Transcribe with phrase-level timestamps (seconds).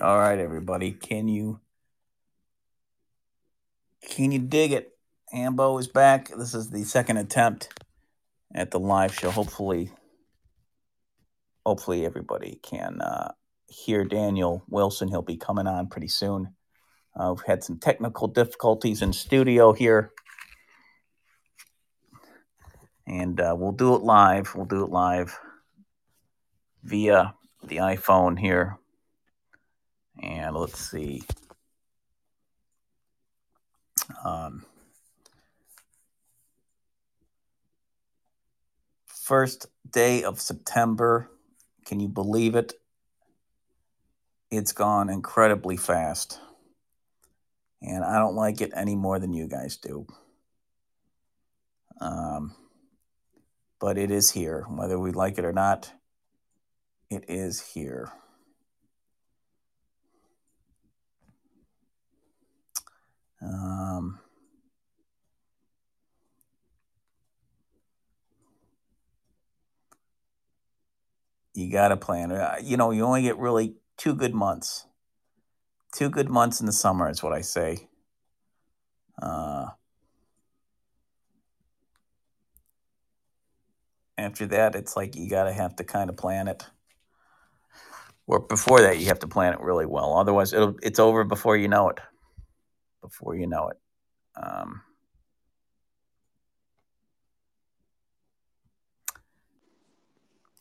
[0.00, 0.92] All right, everybody.
[0.92, 1.60] Can you
[4.08, 4.96] can you dig it?
[5.30, 6.30] Hambo is back.
[6.34, 7.68] This is the second attempt
[8.54, 9.30] at the live show.
[9.30, 9.92] Hopefully,
[11.66, 13.32] hopefully everybody can uh,
[13.66, 15.08] hear Daniel Wilson.
[15.08, 16.54] He'll be coming on pretty soon.
[17.14, 20.12] Uh, we've had some technical difficulties in studio here,
[23.06, 24.54] and uh, we'll do it live.
[24.54, 25.38] We'll do it live
[26.84, 28.79] via the iPhone here.
[30.20, 31.22] And let's see.
[34.24, 34.64] Um,
[39.06, 41.30] first day of September.
[41.86, 42.74] Can you believe it?
[44.50, 46.38] It's gone incredibly fast.
[47.82, 50.06] And I don't like it any more than you guys do.
[52.00, 52.54] Um,
[53.78, 54.66] but it is here.
[54.68, 55.92] Whether we like it or not,
[57.08, 58.12] it is here.
[63.42, 64.18] Um,
[71.54, 72.32] you got to plan.
[72.32, 74.86] Uh, You know, you only get really two good months.
[75.92, 77.88] Two good months in the summer is what I say.
[79.20, 79.66] Uh,
[84.16, 86.64] after that, it's like you got to have to kind of plan it.
[88.26, 90.16] Or before that, you have to plan it really well.
[90.16, 91.98] Otherwise, it'll, it's over before you know it.
[93.00, 93.78] Before you know it.
[94.36, 94.82] Um,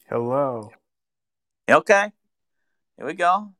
[0.09, 0.72] Hello.
[1.70, 2.12] okay,
[2.98, 3.54] here we go.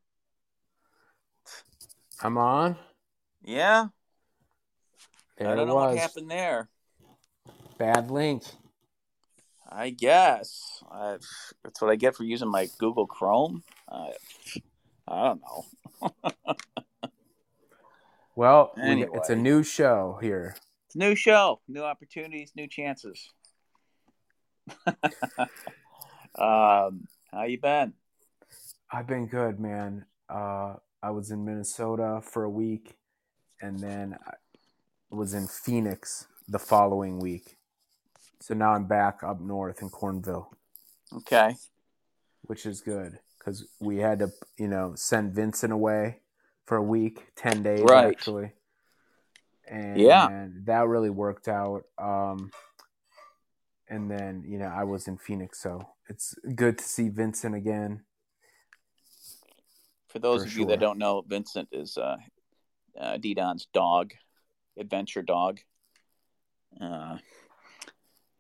[2.22, 2.75] I'm on.
[3.44, 3.88] Yeah,
[5.38, 6.69] There I don't know what happened there.
[7.77, 8.44] Bad link.
[9.72, 11.17] I guess I,
[11.63, 13.63] that's what I get for using my Google Chrome.
[13.88, 14.13] I,
[15.07, 16.11] I don't know.
[18.39, 20.55] Well, we- it's a new show here.
[20.85, 23.33] It's a new show, new opportunities, new chances.
[26.35, 27.91] um, how you been?
[28.89, 30.05] I've been good, man.
[30.29, 32.95] Uh, I was in Minnesota for a week,
[33.61, 34.35] and then I
[35.13, 37.57] was in Phoenix the following week.
[38.39, 40.47] So now I'm back up north in Cornville,
[41.13, 41.57] Okay.
[42.44, 46.22] which is good because we had to, you know, send Vincent away
[46.69, 48.16] for a week, ten days Right.
[48.16, 48.53] actually,
[49.68, 50.46] and Yeah.
[50.66, 51.85] that really worked out.
[51.97, 52.52] Um,
[53.90, 58.03] and then you know I was in Phoenix, so it's good to see Vincent again.
[60.09, 62.18] For those For of you that don't know, Vincent is uh,
[63.00, 64.13] uh, Ddon's dog,
[64.78, 65.59] adventure dog.
[66.79, 67.18] Uh,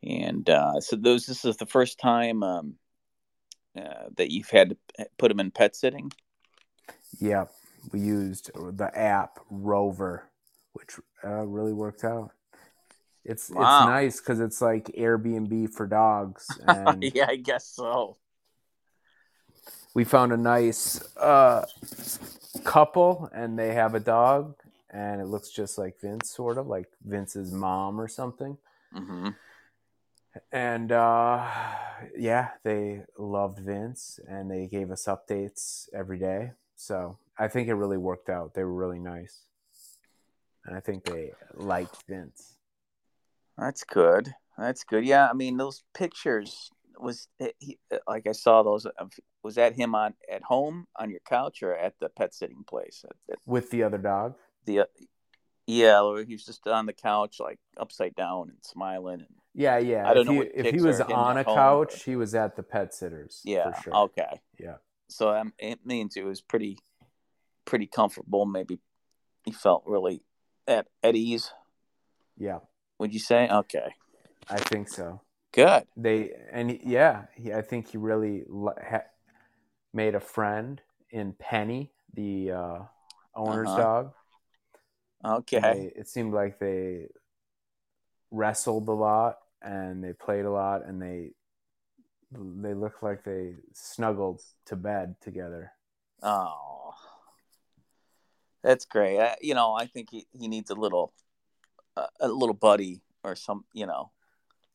[0.03, 2.75] and uh, so those this is the first time um,
[3.75, 6.11] uh, that you've had to put him in pet sitting.
[7.19, 7.51] Yep,
[7.91, 10.29] we used the app Rover,
[10.73, 12.31] which uh, really worked out.
[13.25, 13.63] It's Wow.
[13.63, 18.17] it's nice because it's like Airbnb for dogs, and yeah, I guess so.
[19.93, 21.65] we found a nice uh,
[22.63, 24.55] couple, and they have a dog,
[24.89, 28.57] and it looks just like Vince, sort of like Vince's mom or something.
[28.93, 29.29] hmm
[30.51, 31.45] And uh,
[32.17, 36.51] yeah, they loved Vince, and they gave us updates every day.
[36.75, 38.53] So I think it really worked out.
[38.53, 39.43] They were really nice,
[40.65, 42.57] and I think they liked Vince.
[43.57, 44.33] That's good.
[44.57, 45.05] That's good.
[45.05, 46.69] Yeah, I mean those pictures
[46.99, 47.27] was
[47.59, 48.85] he, like I saw those.
[49.41, 53.05] Was that him on at home on your couch or at the pet sitting place?
[53.05, 54.35] At, at with the other dog.
[54.65, 54.85] the uh,
[55.65, 59.21] yeah, he was just on the couch like upside down and smiling.
[59.21, 60.09] And, Yeah, yeah.
[60.09, 62.55] I don't if know he, if he was on a couch, but- he was at
[62.55, 63.41] the pet sitters.
[63.45, 63.95] yeah, for sure.
[63.95, 64.41] okay.
[64.59, 64.77] Yeah,
[65.09, 66.79] So um, it means it was pretty
[67.69, 68.45] pretty comfortable.
[68.45, 68.79] Maybe
[69.45, 70.23] he felt really
[70.67, 71.51] at at ease.
[72.37, 72.59] yeah.
[72.97, 73.47] Would you say?
[73.47, 73.95] Okay,
[74.49, 75.21] I think so.
[75.53, 75.85] good.
[75.95, 78.43] They and yeah, he, I think he really
[78.91, 79.09] ha-
[79.93, 80.81] made a friend
[81.11, 82.79] in Penny, the uh,
[83.35, 83.81] owner's Uh-huh.
[83.81, 84.13] dog.
[85.23, 87.07] Okay, They, it seemed like they
[88.31, 91.31] wrestled a lot and they played a lot and they
[92.31, 95.71] they looked like they snuggled to bed together.
[96.21, 96.93] Oh,
[98.63, 99.19] that's great.
[99.19, 101.13] I, you know, I think he, he needs a little
[101.97, 104.11] uh, a little buddy or some, you know,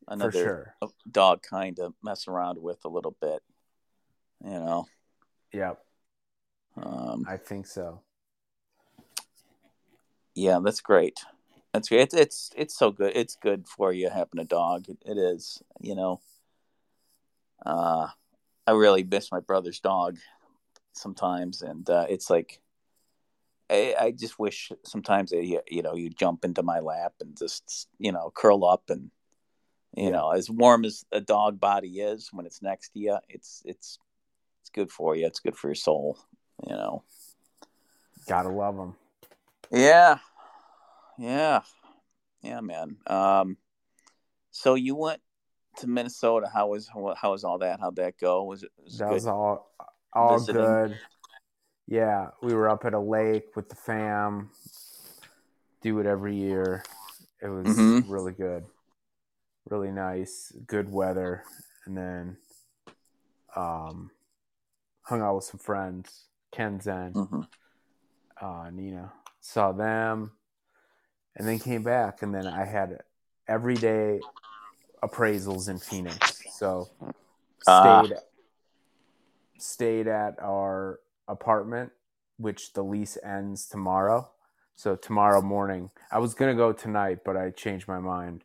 [0.09, 0.75] another sure.
[1.11, 3.43] dog kind of mess around with a little bit.
[4.45, 4.87] You know,
[5.53, 5.85] Yep,
[6.77, 8.03] um, I think so.
[10.35, 11.21] yeah, that's great.
[11.73, 12.03] That's great.
[12.03, 13.13] It's, it's it's so good.
[13.17, 14.89] It's good for you having a dog.
[14.89, 15.63] It, it is.
[15.81, 16.21] You know,
[17.65, 18.09] uh,
[18.67, 20.19] I really miss my brother's dog.
[20.93, 22.61] sometimes, and uh, it's like
[23.71, 27.89] I, I just wish sometimes you, you know you jump into my lap and just
[27.99, 29.11] you know curl up and
[29.97, 30.11] you yeah.
[30.11, 33.99] know as warm as a dog body is when it's next to you, it's it's
[34.61, 35.27] it's good for you.
[35.27, 36.19] It's good for your soul.
[36.67, 37.03] You know.
[38.27, 38.95] Gotta love them.
[39.71, 40.19] Yeah,
[41.19, 41.61] yeah,
[42.43, 42.97] yeah, man.
[43.07, 43.57] Um,
[44.51, 45.21] so you went
[45.79, 46.49] to Minnesota.
[46.53, 47.81] How was how was all that?
[47.81, 48.45] How'd that go?
[48.45, 49.15] Was it was that good?
[49.15, 49.71] was all
[50.13, 50.63] all visiting?
[50.63, 50.99] good.
[51.87, 54.51] Yeah, we were up at a lake with the fam.
[55.83, 56.83] Do it every year.
[57.43, 58.11] It was mm-hmm.
[58.11, 58.65] really good,
[59.69, 61.43] really nice, good weather,
[61.85, 62.37] and then
[63.55, 64.11] um,
[65.03, 66.25] hung out with some friends.
[66.53, 67.41] Ken Zen, mm-hmm.
[68.41, 70.33] uh, Nina, saw them,
[71.37, 73.01] and then came back, and then I had
[73.47, 74.21] every day
[75.03, 76.43] appraisals in Phoenix.
[76.53, 76.89] So
[77.67, 78.03] ah.
[78.03, 78.21] stayed uh.
[79.59, 81.93] stayed at our apartment,
[82.37, 84.31] which the lease ends tomorrow.
[84.77, 88.45] So tomorrow morning, I was gonna go tonight, but I changed my mind.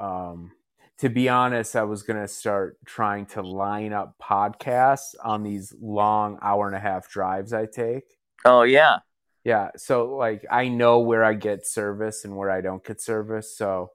[0.00, 0.52] Um,
[0.98, 6.38] to be honest, I was gonna start trying to line up podcasts on these long
[6.40, 8.04] hour and a half drives I take.
[8.44, 8.98] Oh yeah,
[9.44, 9.70] yeah.
[9.76, 13.56] So like I know where I get service and where I don't get service.
[13.56, 13.90] So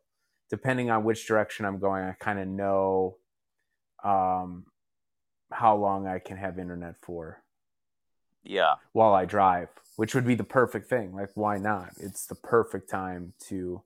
[0.49, 3.17] depending on which direction I'm going, I kind of know
[4.03, 4.65] um,
[5.51, 7.41] how long I can have internet for.
[8.43, 8.75] Yeah.
[8.93, 11.13] While I drive, which would be the perfect thing.
[11.13, 11.91] Like, why not?
[11.97, 13.81] It's the perfect time to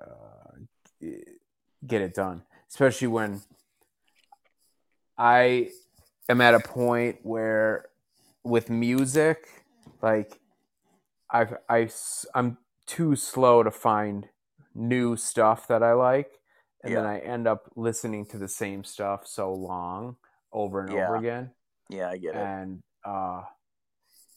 [0.00, 1.06] uh,
[1.86, 3.42] get it done, especially when
[5.18, 5.70] I
[6.28, 7.86] am at a point where
[8.44, 9.46] with music,
[10.00, 10.40] like,
[11.30, 11.90] I've, I,
[12.34, 14.28] I'm too slow to find
[14.74, 16.30] new stuff that I like,
[16.82, 17.00] and yeah.
[17.00, 20.16] then I end up listening to the same stuff so long
[20.52, 21.06] over and yeah.
[21.06, 21.50] over again.
[21.88, 22.36] Yeah, I get it.
[22.36, 23.42] And uh,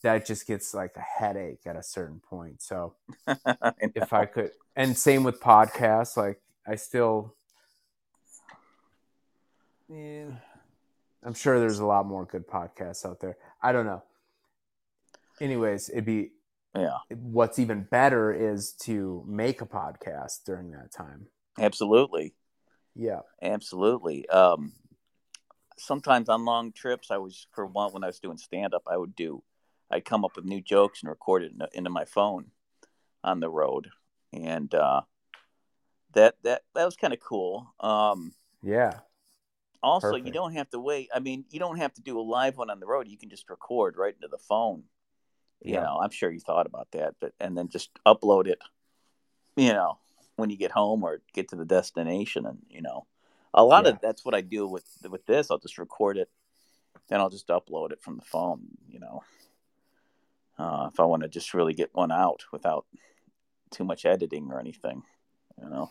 [0.01, 2.61] that just gets like a headache at a certain point.
[2.61, 2.95] So
[3.79, 7.35] if I could, and same with podcasts, like I still,
[9.89, 10.25] yeah,
[11.23, 13.37] I'm sure there's a lot more good podcasts out there.
[13.61, 14.03] I don't know.
[15.39, 16.31] Anyways, it'd be
[16.75, 16.97] yeah.
[17.09, 21.27] What's even better is to make a podcast during that time.
[21.59, 22.33] Absolutely.
[22.95, 23.19] Yeah.
[23.41, 24.27] Absolutely.
[24.29, 24.73] Um,
[25.77, 28.97] sometimes on long trips, I was for one when I was doing stand up, I
[28.97, 29.43] would do,
[29.91, 32.51] I'd come up with new jokes and record it into, into my phone
[33.23, 33.89] on the road,
[34.31, 35.01] and uh,
[36.13, 37.73] that that that was kind of cool.
[37.79, 38.99] Um, yeah.
[39.81, 40.25] Also, Perfect.
[40.25, 41.09] you don't have to wait.
[41.13, 43.09] I mean, you don't have to do a live one on the road.
[43.09, 44.83] You can just record right into the phone
[45.63, 45.81] you yeah.
[45.81, 48.59] know i'm sure you thought about that but and then just upload it
[49.55, 49.97] you know
[50.35, 53.05] when you get home or get to the destination and you know
[53.53, 53.91] a lot yeah.
[53.91, 55.49] of that's what i do with with this.
[55.51, 56.29] I'll just record it
[57.09, 59.23] then i'll just upload it from the phone you know.
[60.57, 62.85] Uh, if i want to just really get one out without
[63.71, 65.03] too much editing or anything
[65.61, 65.89] you know.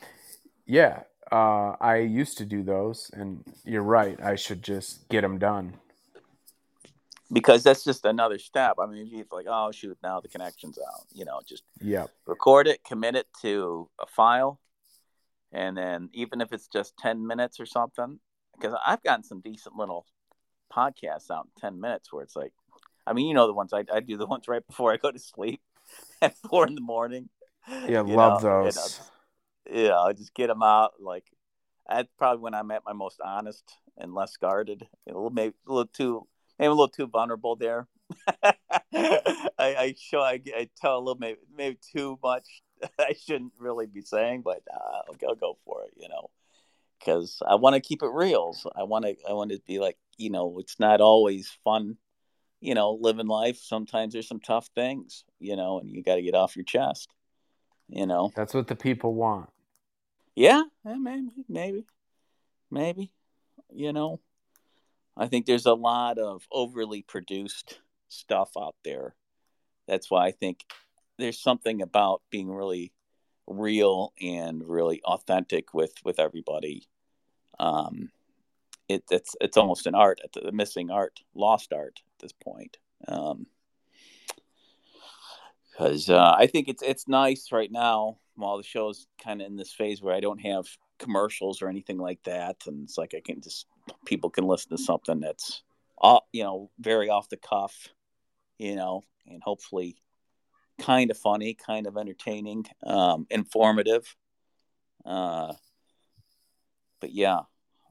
[0.66, 5.38] Yeah uh, i used to do those and you're right i should just get them
[5.38, 5.74] done.
[7.32, 8.76] Because that's just another step.
[8.78, 12.66] I mean, it's like, oh shoot, now the connection's out, you know, just yeah, record
[12.66, 14.60] it, commit it to a file,
[15.52, 18.18] and then even if it's just ten minutes or something,
[18.58, 20.06] because I've gotten some decent little
[20.72, 22.52] podcasts out in ten minutes where it's like,
[23.06, 25.10] I mean, you know, the ones I, I do the ones right before I go
[25.10, 25.60] to sleep
[26.22, 27.28] at four in the morning.
[27.88, 29.00] Yeah, love know, those.
[29.72, 31.24] You know, I just get them out like.
[31.88, 33.64] That's probably when I'm at my most honest
[33.98, 34.86] and less guarded.
[35.08, 36.26] A little, maybe a little too
[36.62, 37.88] I'm a little too vulnerable there.
[38.42, 38.54] I,
[39.58, 42.62] I, show I, I, tell a little maybe maybe too much.
[42.98, 45.94] I shouldn't really be saying, but uh, I'll, I'll go for it.
[45.96, 46.30] You know,
[46.98, 48.52] because I want to keep it real.
[48.52, 51.96] So I want to I want to be like you know it's not always fun.
[52.60, 53.58] You know, living life.
[53.58, 55.24] Sometimes there's some tough things.
[55.38, 57.08] You know, and you got to get off your chest.
[57.88, 59.50] You know, that's what the people want.
[60.34, 61.84] Yeah, maybe, maybe,
[62.70, 63.12] maybe.
[63.70, 64.20] You know,
[65.16, 69.14] I think there's a lot of overly produced stuff out there.
[69.86, 70.64] That's why I think
[71.22, 72.92] there's something about being really
[73.46, 76.88] real and really authentic with with everybody.
[77.58, 78.10] Um,
[78.88, 82.78] it, it's it's almost an art, the missing art, lost art at this point.
[83.08, 83.46] Um,
[85.70, 89.56] because uh, I think it's it's nice right now while the show's kind of in
[89.56, 90.66] this phase where I don't have
[90.98, 93.66] commercials or anything like that, and it's like I can just
[94.04, 95.62] people can listen to something that's
[95.96, 97.88] all you know very off the cuff,
[98.58, 99.96] you know, and hopefully
[100.82, 104.14] kind of funny, kind of entertaining, um, informative.
[105.04, 105.52] Uh,
[107.00, 107.40] but yeah,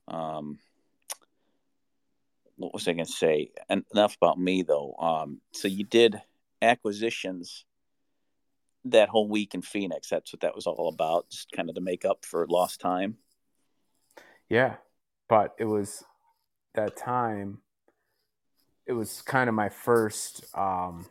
[0.08, 0.60] um,
[2.58, 3.52] what was I going to say?
[3.70, 4.94] And enough about me though.
[5.00, 6.22] Um, so you did
[6.62, 7.66] acquisitions
[8.86, 10.10] that whole week in Phoenix.
[10.10, 13.18] That's what that was all about, just kind of to make up for lost time.
[14.50, 14.76] Yeah,
[15.30, 16.04] but it was
[16.76, 17.60] that time.
[18.86, 21.06] It was kind of my first um,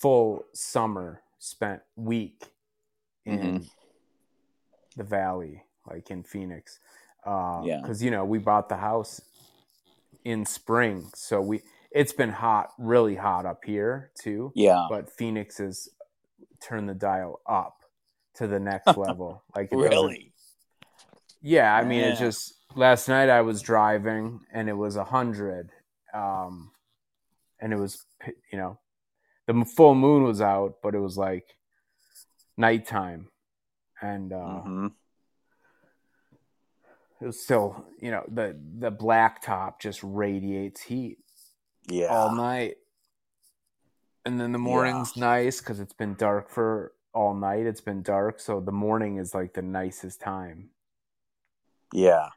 [0.00, 2.44] full summer spent week
[3.24, 3.64] in mm-hmm.
[4.96, 6.78] the valley, like in Phoenix.
[7.24, 9.20] Uh, yeah, because you know we bought the house
[10.24, 14.52] in spring, so we it's been hot, really hot up here too.
[14.54, 15.88] Yeah, but Phoenix is
[16.60, 17.82] turned the dial up
[18.34, 19.42] to the next level.
[19.54, 20.32] Like really?
[21.42, 22.12] Yeah, I mean, yeah.
[22.12, 25.70] it just last night I was driving and it was a hundred,
[26.14, 26.70] um,
[27.60, 28.04] and it was
[28.52, 28.78] you know
[29.46, 31.56] the full moon was out, but it was like
[32.56, 33.28] nighttime,
[34.00, 34.86] and uh, mm-hmm.
[37.20, 41.18] it was still you know the the black top just radiates heat,
[41.88, 42.76] yeah, all night,
[44.24, 45.24] and then the morning's yeah.
[45.24, 47.66] nice because it's been dark for all night.
[47.66, 50.70] It's been dark, so the morning is like the nicest time.
[51.92, 52.28] Yeah.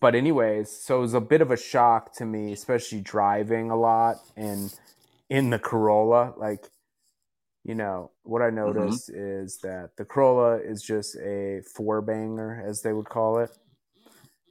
[0.00, 3.76] But anyways, so it was a bit of a shock to me, especially driving a
[3.76, 4.72] lot and
[5.30, 6.34] in the Corolla.
[6.36, 6.64] Like,
[7.64, 9.44] you know, what I noticed mm-hmm.
[9.44, 13.50] is that the Corolla is just a four banger, as they would call it.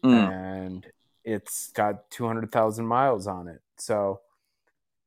[0.03, 0.31] Mm.
[0.31, 0.85] And
[1.23, 3.61] it's got 200,000 miles on it.
[3.77, 4.21] So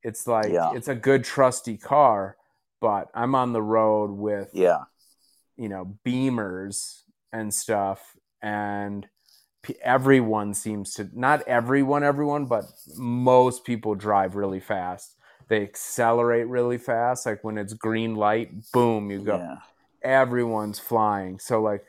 [0.03, 0.73] it's like, yeah.
[0.73, 2.35] it's a good, trusty car,
[2.79, 4.83] but I'm on the road with, yeah,
[5.55, 7.01] you know, beamers
[7.31, 8.17] and stuff.
[8.41, 9.07] And
[9.83, 12.65] everyone seems to, not everyone, everyone, but
[12.97, 15.15] most people drive really fast
[15.51, 17.25] they accelerate really fast.
[17.25, 19.35] Like when it's green light, boom, you go.
[19.35, 19.57] Yeah.
[20.01, 21.39] Everyone's flying.
[21.39, 21.83] So like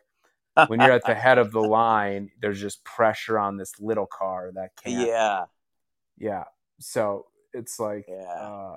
[0.66, 4.50] when you're at the head of the line, there's just pressure on this little car
[4.56, 5.06] that can't.
[5.06, 5.44] Yeah.
[6.18, 6.44] Yeah.
[6.80, 8.24] So it's like, yeah.
[8.24, 8.76] Uh,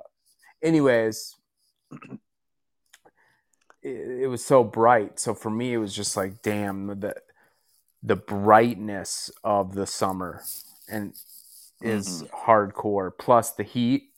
[0.61, 1.35] anyways,
[3.81, 5.19] it, it, was so bright.
[5.19, 7.15] So for me, it was just like, damn, the
[8.03, 10.43] the brightness of the summer
[10.87, 11.15] and
[11.81, 12.51] is mm-hmm.
[12.51, 13.09] hardcore.
[13.17, 14.11] Plus the heat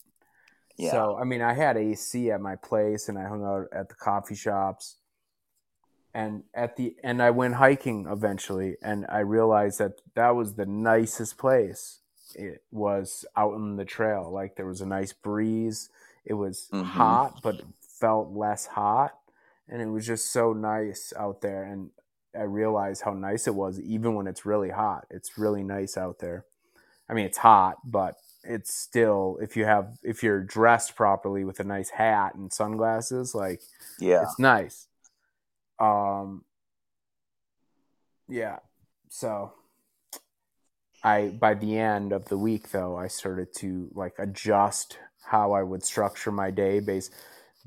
[0.78, 0.92] yeah.
[0.92, 3.96] So I mean, I had AC at my place, and I hung out at the
[3.96, 4.96] coffee shops,
[6.14, 10.66] and at the and I went hiking eventually, and I realized that that was the
[10.66, 11.98] nicest place.
[12.34, 15.90] It was out on the trail, like there was a nice breeze.
[16.24, 16.84] It was mm-hmm.
[16.84, 19.18] hot, but felt less hot,
[19.68, 21.64] and it was just so nice out there.
[21.64, 21.90] And
[22.38, 25.06] I realized how nice it was, even when it's really hot.
[25.10, 26.44] It's really nice out there.
[27.08, 28.16] I mean, it's hot, but
[28.48, 33.34] it's still if you have if you're dressed properly with a nice hat and sunglasses,
[33.34, 33.60] like
[34.00, 34.88] yeah, it's nice.
[35.78, 36.44] Um,
[38.26, 38.58] yeah.
[39.10, 39.52] So
[41.04, 45.62] I by the end of the week though, I started to like adjust how I
[45.62, 47.12] would structure my day based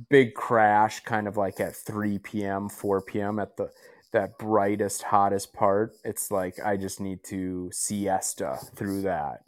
[0.09, 3.37] big crash kind of like at 3 p.m., 4 p.m.
[3.37, 3.69] at the
[4.13, 5.93] that brightest, hottest part.
[6.03, 9.43] It's like I just need to siesta through that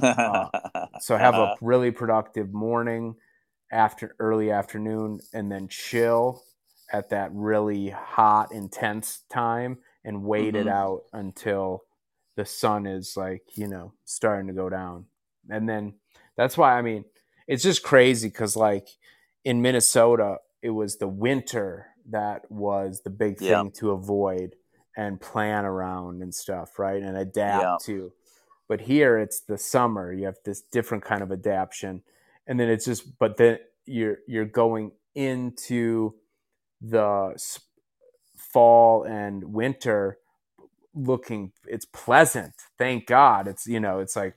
[0.00, 0.48] uh,
[1.00, 3.16] so have a really productive morning,
[3.70, 6.42] after early afternoon, and then chill
[6.92, 10.68] at that really hot, intense time, and wait mm-hmm.
[10.68, 11.84] it out until
[12.36, 15.06] the sun is like you know starting to go down,
[15.48, 15.94] and then
[16.36, 17.04] that's why I mean
[17.46, 18.88] it's just crazy because like
[19.44, 24.54] in Minnesota it was the winter that was the big thing to avoid
[24.96, 27.02] and plan around and stuff, right?
[27.02, 28.12] And adapt to.
[28.72, 30.14] But here it's the summer.
[30.14, 32.02] You have this different kind of adaptation,
[32.46, 33.18] and then it's just.
[33.18, 36.14] But then you're you're going into
[36.80, 37.38] the
[38.34, 40.16] fall and winter
[40.94, 44.36] looking it's pleasant thank god it's you know it's like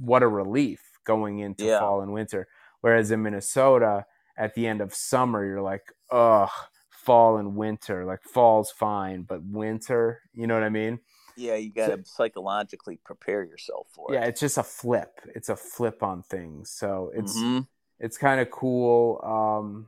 [0.00, 1.78] what a relief going into yeah.
[1.78, 2.48] fall and winter
[2.80, 4.04] whereas in minnesota
[4.36, 6.50] at the end of summer you're like ugh
[6.90, 10.98] fall and winter like fall's fine but winter you know what i mean
[11.40, 14.14] yeah, you got to so, psychologically prepare yourself for it.
[14.14, 15.20] Yeah, it's just a flip.
[15.34, 16.70] It's a flip on things.
[16.70, 17.60] So it's mm-hmm.
[17.98, 19.20] it's kind of cool.
[19.24, 19.86] Um,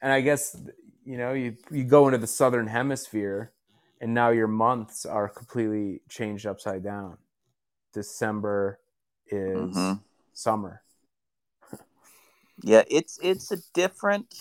[0.00, 0.56] and I guess
[1.04, 3.52] you know you you go into the southern hemisphere,
[4.00, 7.18] and now your months are completely changed upside down.
[7.92, 8.80] December
[9.28, 9.94] is mm-hmm.
[10.32, 10.82] summer.
[12.62, 14.34] yeah, it's it's a different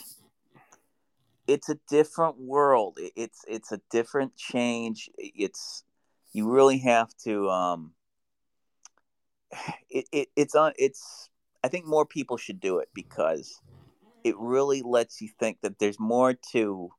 [1.48, 3.00] it's a different world.
[3.16, 5.10] It's it's a different change.
[5.18, 5.84] It's
[6.34, 7.94] you really have to um
[9.90, 11.30] it, it it's on it's
[11.64, 13.62] i think more people should do it because
[14.24, 16.92] it really lets you think that there's more to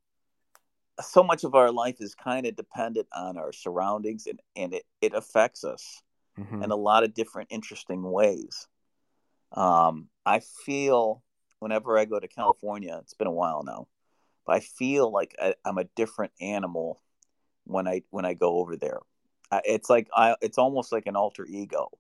[1.01, 4.85] so much of our life is kind of dependent on our surroundings and, and it,
[5.01, 6.03] it affects us
[6.39, 6.65] Mhm.
[6.65, 8.69] in a lot of different interesting ways.
[9.53, 11.23] Um, I feel
[11.61, 13.89] whenever I go to California, it's been a while now,
[14.47, 17.01] but I feel like I, I'm a different animal
[17.65, 19.01] when I when I go over there.
[19.65, 21.91] It's like I, it's almost like an alter ego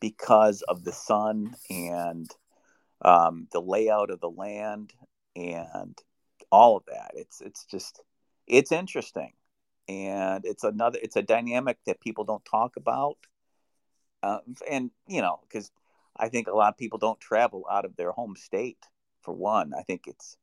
[0.00, 2.30] because of the sun and
[3.02, 4.92] um, the layout of the land
[5.36, 5.96] and
[6.50, 7.12] all of that.
[7.14, 8.02] It's it's just
[8.46, 9.32] it's interesting,
[9.88, 13.16] and it's another it's a dynamic that people don't talk about,
[14.22, 14.38] uh,
[14.70, 15.70] and you know because
[16.16, 18.84] I think a lot of people don't travel out of their home state.
[19.22, 20.36] For one, I think it's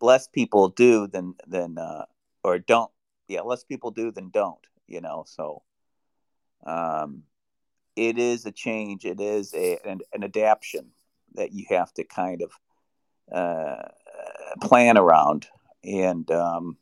[0.00, 2.06] less people do than than uh,
[2.44, 2.90] or don't.
[3.28, 4.66] Yeah, less people do than don't.
[4.86, 5.62] You know, so
[6.66, 7.22] um,
[7.96, 9.04] it is a change.
[9.04, 10.90] It is a, an, an adaptation
[11.34, 12.52] that you have to kind of
[13.32, 13.88] uh,
[14.60, 15.46] plan around,
[15.84, 16.76] and um,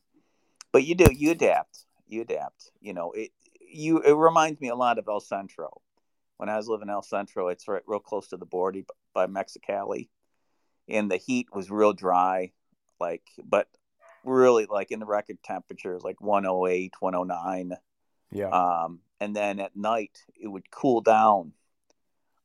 [0.72, 1.84] but you do you adapt.
[2.08, 2.70] You adapt.
[2.80, 3.30] You know, it
[3.60, 5.80] you it reminds me a lot of El Centro.
[6.36, 8.80] When I was living in El Centro, it's right real close to the border
[9.14, 10.08] by Mexicali,
[10.88, 12.52] and the heat was real dry,
[12.98, 13.68] like but
[14.24, 17.76] really like in the record temperatures like 108 109
[18.32, 18.48] Yeah.
[18.50, 21.52] um, and then at night it would cool down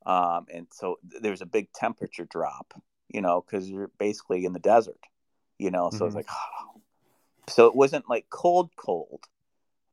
[0.06, 2.74] um, and so th- there's a big temperature drop
[3.10, 5.00] you know because you're basically in the desert
[5.58, 6.08] you know so Mhm.
[6.08, 6.28] it's like
[7.50, 9.24] so it wasn't like cold cold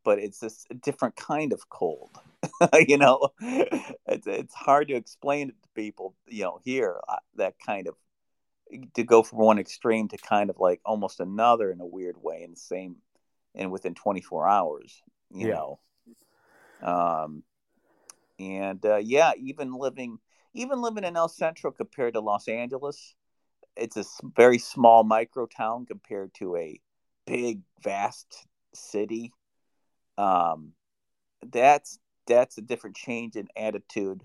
[0.04, 2.11] but it's this a different kind of cold
[2.88, 7.54] you know it's, it's hard to explain it to people you know here uh, that
[7.64, 7.94] kind of
[8.94, 12.42] to go from one extreme to kind of like almost another in a weird way
[12.42, 12.96] in the same
[13.54, 15.54] and within 24 hours you Yeah.
[15.54, 15.80] know.
[16.82, 17.42] Um
[18.38, 20.18] and uh, yeah even living
[20.54, 23.14] even living in el centro compared to los angeles
[23.76, 24.04] it's a
[24.36, 26.80] very small micro town compared to a
[27.26, 29.32] big vast city.
[30.18, 30.72] Um
[31.50, 34.22] that's that's a different change in attitude.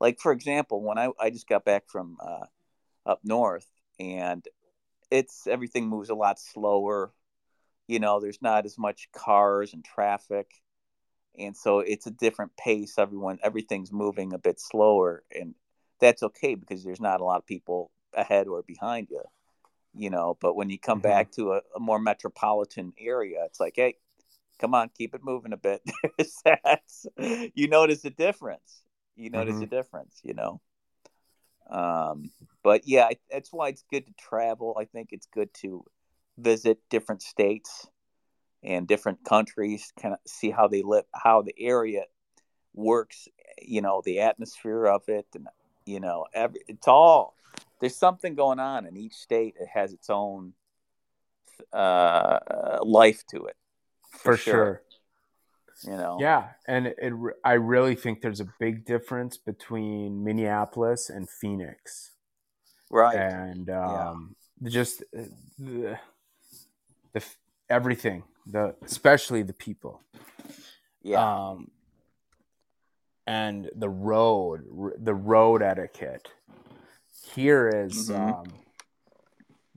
[0.00, 2.46] Like for example when i i just got back from uh
[3.06, 3.66] up north
[3.98, 4.46] and
[5.10, 7.12] it's everything moves a lot slower
[7.90, 10.48] you know there's not as much cars and traffic
[11.38, 15.54] and so it's a different pace everyone everything's moving a bit slower and
[16.00, 19.22] that's okay because there's not a lot of people ahead or behind you
[19.94, 21.00] you know but when you come Mhm.
[21.00, 23.96] back to a, a more metropolitan area it's like hey
[24.60, 25.82] come on keep it moving a bit
[27.54, 28.82] you notice a difference
[29.16, 29.60] you notice Mhm.
[29.60, 30.60] the difference you know
[31.70, 32.30] um
[32.62, 35.84] but yeah that's why it's good to travel i think it's good to
[36.40, 37.88] visit different states
[38.62, 42.02] and different countries kind of see how they live how the area
[42.74, 43.28] works
[43.60, 45.48] you know the atmosphere of it and
[45.86, 47.34] you know every it's all
[47.80, 50.52] there's something going on in each state it has its own
[51.72, 53.56] uh life to it
[54.22, 54.82] For sure.
[55.84, 57.12] you know Yeah, and it,
[57.44, 62.12] I really think there's a big difference between Minneapolis and Phoenix,
[62.90, 64.10] right and Yeah.
[64.10, 65.22] um, just uh,
[65.58, 65.98] the,
[67.12, 67.24] the
[67.68, 70.00] everything, the especially the people,
[71.02, 71.70] yeah um,
[73.26, 76.32] and the road, r- the road etiquette.
[77.34, 78.38] Here is, Mhm.
[78.40, 78.46] um,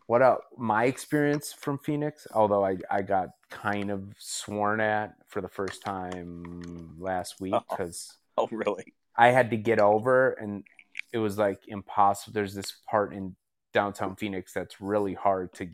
[0.07, 2.25] what uh, my experience from Phoenix.
[2.33, 7.63] Although I I got kind of sworn at for the first time last week Oh.
[7.69, 8.17] because.
[8.37, 10.63] oh really I had to get over, and
[11.11, 12.33] it was like impossible.
[12.33, 13.35] There's this part in
[13.71, 15.67] downtown Phoenix that's really hard to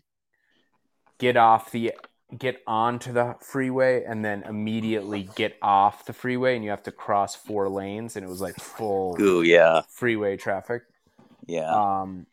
[1.20, 1.94] get off the
[2.38, 6.92] get onto the freeway and then immediately get off the freeway, and you have to
[6.92, 10.84] cross four lanes, and it was like full ooh yeah freeway traffic.
[11.48, 12.28] yeah Um,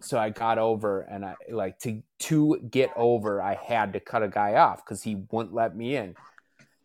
[0.00, 4.22] so I got over, and I like to to get over, I had to cut
[4.22, 6.16] a guy off because he wouldn't let me in.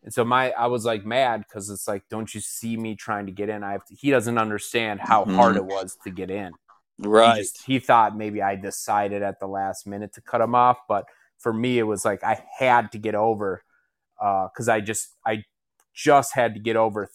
[0.04, 3.26] And so my I was like mad because it's like, don't you see me trying
[3.26, 3.64] to get in?
[3.64, 5.26] I have to, he doesn't understand how Mhm.
[5.26, 6.56] hard it was to get in.
[7.08, 10.54] Right He, just, he thought maybe I decided at the last minute to cut him
[10.54, 11.06] off, but
[11.38, 13.62] for me it was like I had to get over
[14.20, 15.44] uh, because I just I
[15.94, 17.14] just had to get over th-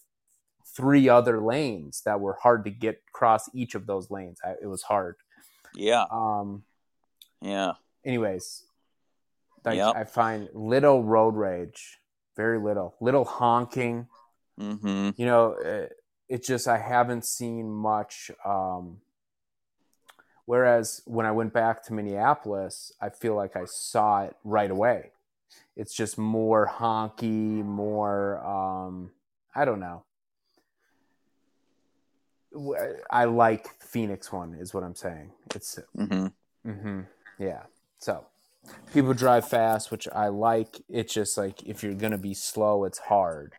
[0.76, 4.40] three other lanes that were hard to get across each of those lanes.
[4.44, 5.16] I, it was hard.
[5.76, 6.64] yeah Um,
[7.42, 8.64] yeah anyways,
[9.64, 9.96] like Yep.
[9.96, 12.00] I find little road rage,
[12.36, 14.08] very little, little honking.
[14.60, 15.94] mm-hmm You know, it,
[16.30, 18.32] it just I haven't seen much.
[18.46, 18.98] Um,
[20.46, 25.12] whereas when I went back to Minneapolis, I feel like I saw it right away.
[25.76, 28.46] It's just more honky, more.
[28.46, 29.12] Um,
[29.54, 30.04] I don't know.
[33.12, 35.32] I like Phoenix one is what I'm saying.
[35.54, 36.28] It's mm-hmm
[36.66, 37.02] Mm-hmm.
[37.40, 37.64] Yeah.
[38.00, 38.26] So
[38.94, 40.82] people drive fast, which I like.
[40.90, 43.54] It's just like if you're gonna be slow, it's hard.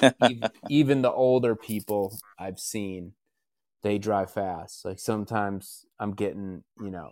[0.00, 3.14] Like, even, even the older people I've seen,
[3.82, 4.84] they drive fast.
[4.84, 7.10] Like sometimes I'm getting, you know,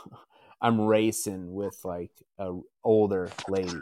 [0.60, 3.80] I'm racing with like a older lady.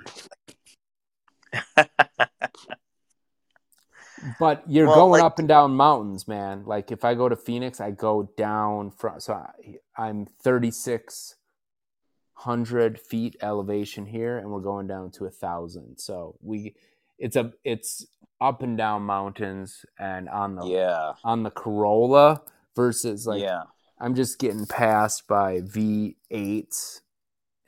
[4.38, 6.64] but you're Well, going like- up and down mountains, man.
[6.64, 13.36] Like if I go to Phoenix, I go down from so I, I'm 3600 feet
[13.42, 15.98] elevation here, and we're going down to a thousand.
[15.98, 16.74] So we,
[17.20, 18.04] it's a it's
[18.40, 22.42] up and down mountains, and on the yeah, on the Corolla
[22.74, 23.62] versus like yeah,
[24.00, 27.00] I'm just getting passed by V8s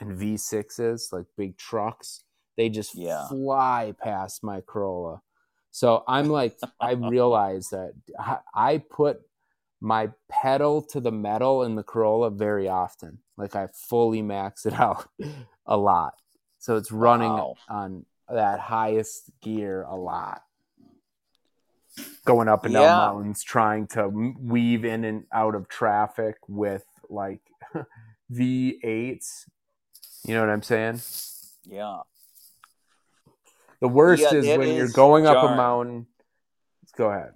[0.01, 2.25] and V6s, like big trucks.
[2.57, 3.29] They just Yeah.
[3.29, 5.23] fly past my Corolla.
[5.71, 9.21] So I'm like, I realize that I- I put
[9.81, 13.19] my pedal to the metal in the Corolla very often.
[13.37, 15.07] Like I fully max it out
[15.67, 16.15] a lot.
[16.59, 17.55] So it's running Wow.
[17.69, 20.43] on that highest gear a lot.
[22.25, 22.97] Going up and down Yeah.
[22.97, 27.41] mountains, trying to weave in and out of traffic with like
[28.33, 29.47] V8s.
[30.25, 31.01] You know what I'm saying?
[31.65, 32.01] yeah.
[33.81, 35.57] The worst Yeah, is when you're is going up a jarring.
[35.57, 36.07] mountain.
[36.97, 37.33] Go ahead.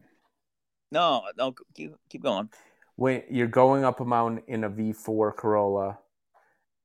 [0.92, 2.48] No, no, keep keep going.
[2.94, 5.98] when you're going up a mountain in a V4 Corolla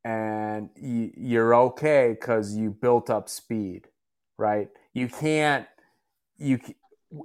[0.04, 3.88] and you're okay because you built up speed,
[4.41, 4.69] right?
[4.93, 5.67] You can't,
[6.38, 6.60] you,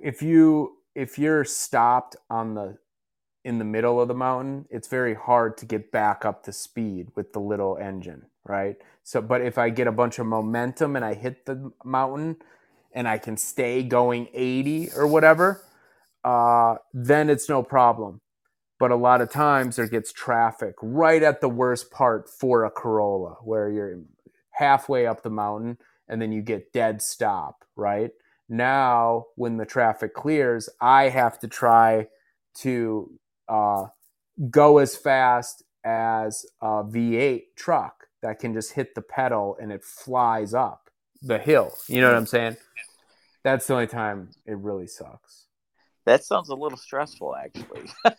[0.02, 2.79] if you, if you're stopped on the,
[3.44, 7.09] in the middle of the mountain, it's very hard to get back up to speed
[7.16, 8.76] with the little engine, right?
[9.05, 12.37] So, but if I get a bunch of momentum and I hit the mountain
[12.92, 15.64] and I can stay going 80 or whatever,
[16.24, 18.20] uh, then it's no problem
[18.79, 22.70] but a lot of times there gets traffic right at the worst part for a
[22.70, 24.00] Corolla where you're
[24.52, 28.11] halfway up the mountain and then you get dead stop, right?
[28.49, 32.09] Now, when the traffic clears, I have to try
[32.59, 33.11] to
[33.49, 33.87] uh,
[34.51, 39.85] go as fast as a V8 truck that can just hit the pedal and it
[39.85, 40.90] flies up
[41.23, 41.73] the hill.
[41.88, 42.57] You know what I'm saying?
[43.42, 45.47] That's the only time it really sucks.
[46.05, 47.90] That sounds a little stressful, actually.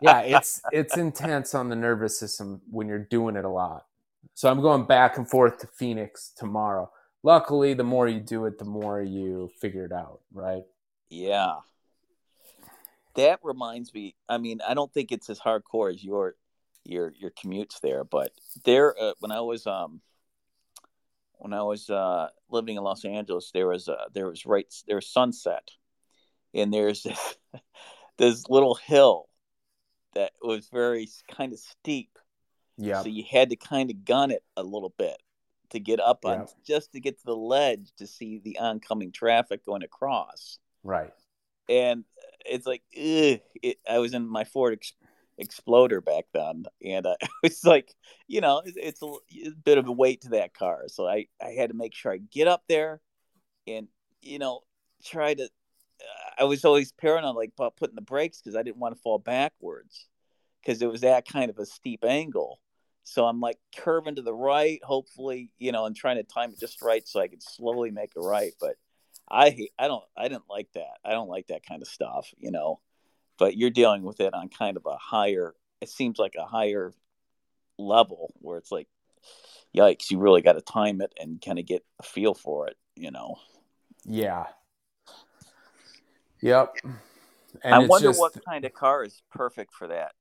[0.00, 3.86] yeah, it's it's intense on the nervous system when you're doing it a lot.
[4.34, 6.90] So I'm going back and forth to Phoenix tomorrow.
[7.22, 10.62] Luckily, the more you do it, the more you figure it out, right?
[11.10, 11.56] Yeah.
[13.14, 14.14] That reminds me.
[14.28, 16.36] I mean, I don't think it's as hardcore as your
[16.84, 18.32] your your commutes there, but
[18.64, 20.00] there uh, when I was um
[21.38, 24.96] when I was uh living in Los Angeles, there was uh there was right there
[24.96, 25.68] was sunset,
[26.54, 27.36] and there's this
[28.18, 29.28] this little hill
[30.14, 32.18] that was very kind of steep,
[32.76, 33.02] Yeah.
[33.02, 35.20] so you had to kind of gun it a little bit
[35.70, 36.46] to get up on Yeah.
[36.64, 41.12] just to get to the ledge to see the oncoming traffic going across Right.
[41.68, 42.04] and
[42.46, 44.94] it's like ugh, it, I was in my Ford Ex-
[45.40, 47.94] Exploder back then, and I was like,
[48.26, 51.06] you know, it's, it's a, it's a bit of a weight to that car, so
[51.06, 53.00] I I had to make sure I get up there,
[53.66, 53.86] and
[54.20, 54.62] you know,
[55.04, 55.48] try to.
[56.38, 59.18] I was always paranoid like about putting the brakes because I didn't want to fall
[59.18, 60.06] backwards,
[60.60, 62.58] because it was that kind of a steep angle.
[63.08, 66.60] So I'm like curving to the right, hopefully, you know, and trying to time it
[66.60, 68.76] just right so I could slowly make a right, but.
[69.30, 70.94] I hate, I don't I didn't like that.
[71.04, 72.80] I don't like that kind of stuff, you know.
[73.38, 76.94] But you're dealing with it on kind of a higher it seems like a higher
[77.76, 78.88] level where it's like
[79.76, 82.78] yikes, you really got to time it and kind of get a feel for it,
[82.96, 83.36] you know.
[84.06, 84.46] Yeah.
[86.40, 86.76] Yep.
[87.62, 90.12] And I it's wonder just- what kind of car is perfect for that.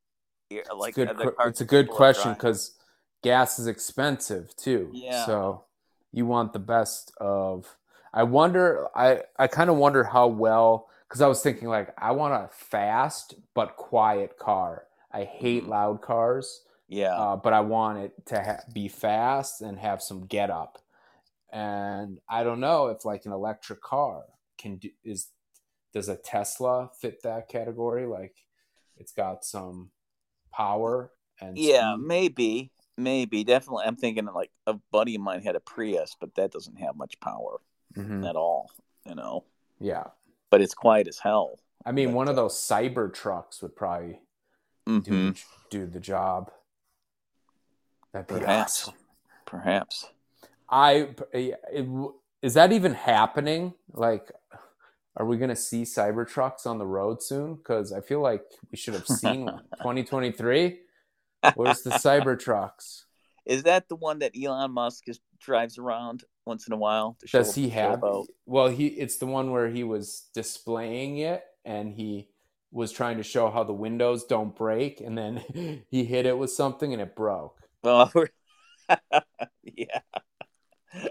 [0.75, 2.76] Like good, the it's a good question because
[3.23, 4.91] gas is expensive too.
[4.93, 5.25] Yeah.
[5.25, 5.65] So
[6.11, 7.77] you want the best of.
[8.13, 8.87] I wonder.
[8.95, 12.49] I I kind of wonder how well because I was thinking like I want a
[12.53, 14.85] fast but quiet car.
[15.11, 15.69] I hate Mhm.
[15.69, 20.25] loud cars, yeah, uh, but I want it to ha- be fast and have some
[20.25, 20.79] get up.
[21.51, 24.23] And I don't know if like an electric car
[24.57, 25.29] can do is
[25.93, 28.05] does a Tesla fit that category?
[28.05, 28.35] Like
[28.97, 29.91] it's got some
[30.53, 32.07] power and yeah, speed?
[32.07, 33.85] maybe, maybe, definitely.
[33.85, 37.19] I'm thinking like a buddy of mine had a Prius, but that doesn't have much
[37.19, 37.59] power
[37.95, 38.27] Mhm.
[38.27, 38.71] at all,
[39.05, 39.45] you know.
[39.79, 40.05] Yeah.
[40.49, 41.59] But it's quiet as hell.
[41.85, 44.21] I mean, But, one of uh, those cyber trucks would probably
[44.85, 46.51] hmm do, the, do the job.
[48.13, 48.83] That'd be Perhaps.
[48.87, 48.93] awesome.
[49.45, 50.05] Perhaps.
[50.69, 51.89] I it,
[52.41, 53.73] is that even happening?
[53.93, 54.31] Like,
[55.15, 57.55] are we going to see cyber trucks on the road soon?
[57.55, 59.45] Because I feel like we should have seen
[59.77, 60.79] 2023.
[61.55, 63.05] Where's the cyber trucks?
[63.45, 67.15] Is that the one that Elon Musk is, drives around once in a while?
[67.21, 67.93] To show, Does he have?
[67.99, 72.27] about- Well, he it's the one where he was displaying it and he
[72.71, 75.37] was trying to show how the windows don't break, and then
[75.89, 77.57] he hit it with something and it broke.
[77.83, 78.11] Well,
[79.63, 79.99] yeah,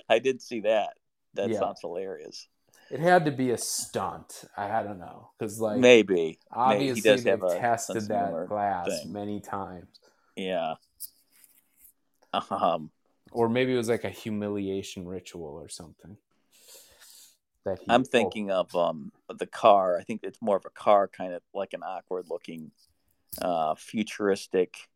[0.08, 0.90] I did see that.
[1.34, 1.58] That Yeah.
[1.60, 2.48] sounds hilarious.
[2.90, 4.44] It had to be a stunt.
[4.56, 8.86] I, don't know because like Maybe, maybe he obviously does they've have tested that glass
[8.86, 9.12] thing.
[9.12, 9.88] many times,
[10.36, 10.74] Yeah.
[12.32, 12.90] Um.
[13.32, 16.16] or maybe it was like a humiliation ritual or something.
[17.64, 18.10] That he I'm pulled.
[18.10, 19.98] thinking of um the car.
[19.98, 22.70] I think it's more of a car, kind of like an awkward looking,
[23.40, 24.88] uh, futuristic,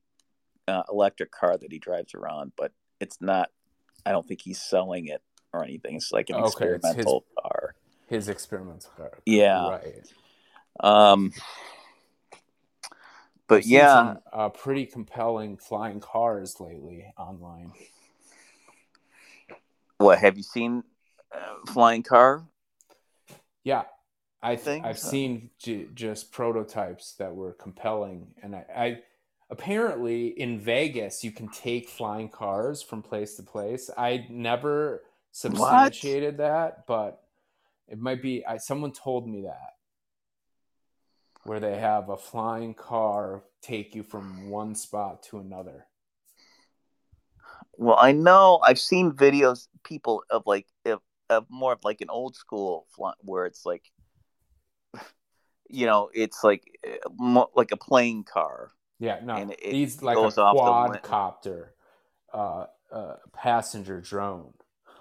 [0.68, 2.52] uh, electric car that he drives around.
[2.56, 3.50] But it's not.
[4.06, 5.22] I don't think he's selling it
[5.52, 5.96] or anything.
[5.96, 7.74] It's like an Okay, it's his- experimental car.
[8.06, 9.18] his experimental car.
[9.26, 9.70] Yeah.
[9.70, 10.12] right.
[10.80, 11.32] Um.
[13.50, 17.72] But I've yeah, some, uh, pretty compelling flying cars lately online.
[19.98, 20.84] what have you seen?
[21.34, 22.44] Uh, flying car?
[23.64, 23.84] Yeah,
[24.42, 25.10] I th- Things, I've huh?
[25.10, 28.98] seen j- just prototypes that were compelling, and I, I
[29.50, 33.90] apparently in Vegas you can take flying cars from place to place.
[33.98, 37.22] I never substantiated that, but
[37.88, 38.46] it might be.
[38.46, 39.74] I, someone told me that
[41.44, 45.86] where they have a flying car take you from one spot to another.
[47.76, 51.00] Well, I know I've seen videos people of like of,
[51.30, 53.90] of more of like an old school fly, where it's like
[55.68, 58.72] you know, it's like uh, like a plane car.
[58.98, 61.68] Yeah, no, And it these like a goes off the quadcopter,
[62.34, 64.52] uh, uh, passenger drone.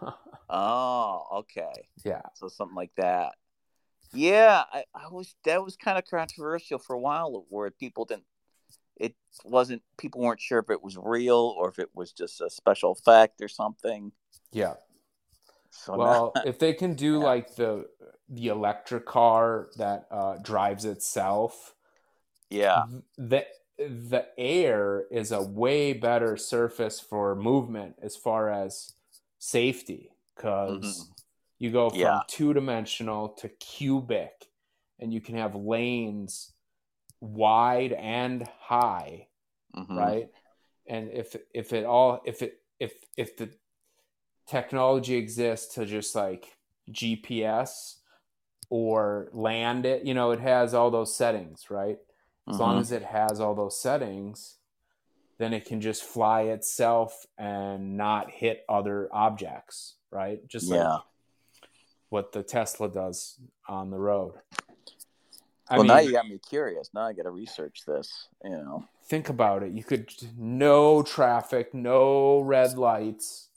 [0.49, 1.89] Oh, okay.
[2.03, 3.33] yeah, So something like that.
[4.13, 8.25] Yeah, I, I was that was kind of controversial for a while where people didn't
[8.95, 12.49] it wasn't people weren't sure if it was real or if it was just a
[12.49, 14.11] special effect or something.
[14.51, 14.73] yeah.
[15.71, 17.25] So Well, now- if they can do Yeah.
[17.25, 17.87] like the
[18.27, 21.73] the electric car that uh, drives itself,
[22.49, 22.83] yeah.
[23.17, 23.45] the
[23.77, 28.93] the air is a way better surface for movement as far as
[29.37, 31.18] safety because Mhm.
[31.59, 32.21] You go from Yeah.
[32.27, 34.49] two dimensional to cubic,
[34.99, 36.53] and you can have lanes
[37.21, 39.27] wide and high
[39.75, 39.89] mhm.
[39.89, 40.29] right
[40.87, 43.49] and if if it all if it if if the
[44.47, 46.57] technology exists to just like
[46.91, 47.97] gps
[48.69, 51.97] or land it you know it has all those settings right
[52.47, 52.81] as long Mhm.
[52.81, 54.55] as it has all those settings
[55.39, 60.93] then it can just fly itself and not hit other objects right just Yeah.
[60.93, 61.03] like
[62.09, 64.33] what the tesla does on the road
[65.69, 66.89] I well, mean, now you got me curious.
[66.95, 68.27] Now I got to research this.
[68.43, 68.85] You know.
[69.05, 69.71] think about it.
[69.71, 73.49] You could no traffic, no red lights,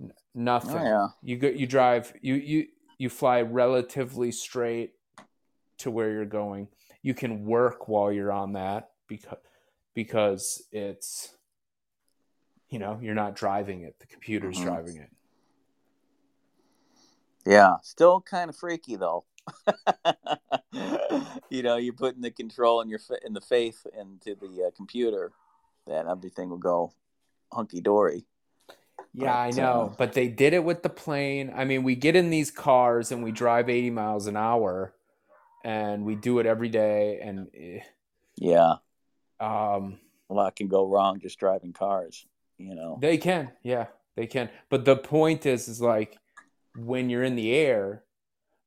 [0.00, 0.78] n- nothing.
[0.78, 1.08] Oh yeah.
[1.22, 4.94] You go, you drive, you you you fly relatively straight
[5.78, 6.68] to where you're going.
[7.02, 9.36] You can work while you're on that because
[9.94, 11.34] because it's
[12.70, 13.98] you know you're not driving it.
[13.98, 14.64] The computer's Mhm.
[14.64, 15.10] driving it.
[17.46, 17.76] Yeah.
[17.82, 19.24] Still kind of freaky though.
[21.50, 25.32] you know, you're putting the control in your in the faith into the uh, computer
[25.86, 26.92] that everything will go
[27.52, 28.24] hunky dory.
[29.14, 31.52] Yeah, I know, uh, but they did it with the plane.
[31.54, 34.94] I mean, we get in these cars and we drive 80 miles an hour
[35.64, 37.80] and we do it every day and eh,
[38.36, 38.74] Yeah.
[39.40, 39.98] um
[40.30, 42.26] A lot can go wrong just driving cars.
[42.58, 42.98] You know.
[43.00, 43.50] they can.
[43.62, 44.48] Yeah, they can.
[44.70, 46.16] But the point is is like
[46.76, 48.04] when you're in the air,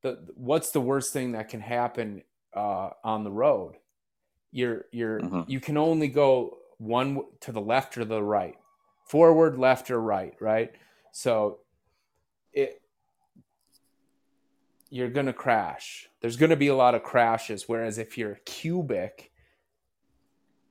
[0.02, 3.76] the what's the worst thing that can happen uh on the road?
[4.52, 5.50] You're you're Mhm.
[5.50, 8.56] you can only go one to the left or the right.
[9.06, 10.74] Forward, left or right, right?
[11.12, 11.60] So
[12.54, 12.82] it
[14.90, 16.08] you're going to crash.
[16.22, 19.32] There's going to be a lot of crashes whereas if you're cubic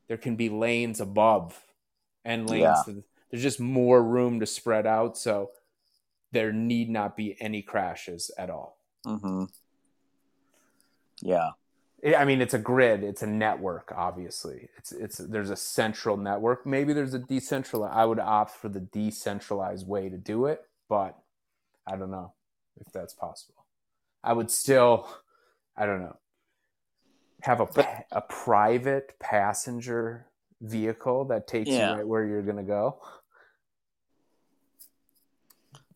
[0.07, 1.65] there can be lanes above
[2.25, 2.93] and lanes Yeah.
[2.95, 5.51] to, there's just more room to spread out so
[6.35, 8.77] there need not be any crashes at all.
[9.07, 9.45] Mm-hmm.
[11.23, 11.51] Yeah.
[12.19, 13.03] I mean, it's a grid.
[13.03, 13.91] It's a network.
[13.97, 16.67] Obviously, it's it's there's a central network.
[16.67, 17.95] Maybe there's a decentralized.
[17.97, 21.17] I would opt for the decentralized way to do it, but
[21.87, 22.35] I don't know
[22.79, 23.65] if that's possible.
[24.23, 25.09] I would still,
[25.79, 26.17] I don't know,
[27.41, 30.27] have a But- a private passenger
[30.61, 31.93] vehicle that takes Yeah.
[31.93, 33.01] you right where you're gonna go.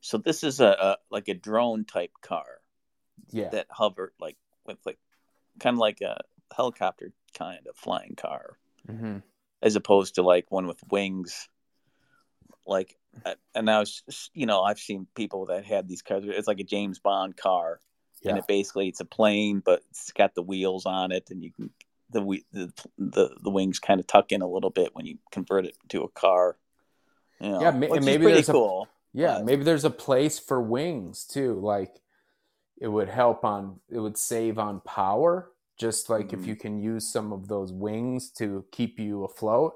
[0.08, 2.46] So this is a, a like a drone type car
[3.30, 4.98] Yeah, that hovered like with like
[5.60, 6.16] kind of like a
[6.54, 9.18] helicopter kind of flying car hmm
[9.60, 11.48] as opposed to like one with wings
[12.66, 12.96] like,
[13.54, 16.22] and I was, you know, I've seen people that had these cars.
[16.26, 17.80] It's like a James Bond car,
[18.22, 18.30] yeah.
[18.30, 21.50] and it basically it's a plane, but it's got the wheels on it, and you
[21.52, 21.70] can
[22.10, 22.20] the
[22.52, 25.76] the the, the wings kind of tuck in a little bit when you convert it
[25.88, 26.56] to a car.
[27.40, 28.88] You know, yeah, maybe there's cool.
[29.12, 31.54] Yeah, maybe there's a place for wings too.
[31.54, 31.96] Like
[32.80, 35.50] it would help on it would save on power.
[35.76, 36.40] Just like mm-hmm.
[36.40, 39.74] if you can use some of those wings to keep you afloat,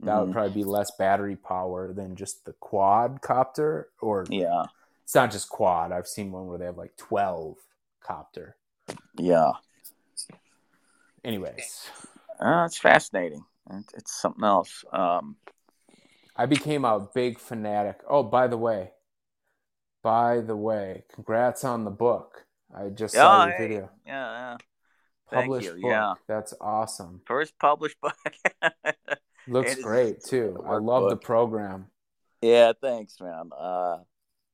[0.00, 0.24] that mm-hmm.
[0.24, 3.88] would probably be less battery power than just the quad copter.
[4.00, 4.64] Or yeah,
[5.04, 5.92] it's not just quad.
[5.92, 7.58] I've seen one where they have like twelve
[8.00, 8.56] copter.
[9.16, 9.52] Yeah,
[11.24, 11.90] anyways,
[12.40, 13.44] uh, it's fascinating.
[13.94, 14.84] It's something else.
[14.92, 15.36] Um,
[16.36, 18.00] I became a big fanatic.
[18.08, 18.92] Oh, by the way,
[20.02, 22.46] by the way, congrats on the book.
[22.74, 23.90] I just saw your hey, video.
[24.06, 24.56] Yeah, yeah.
[25.30, 25.78] Published book.
[25.82, 27.20] Yeah, that's awesome.
[27.26, 28.16] First published book.
[29.48, 30.62] Looks great too.
[30.66, 31.10] I love book.
[31.10, 31.86] the program.
[32.40, 33.50] Yeah, thanks, man.
[33.56, 33.98] Uh,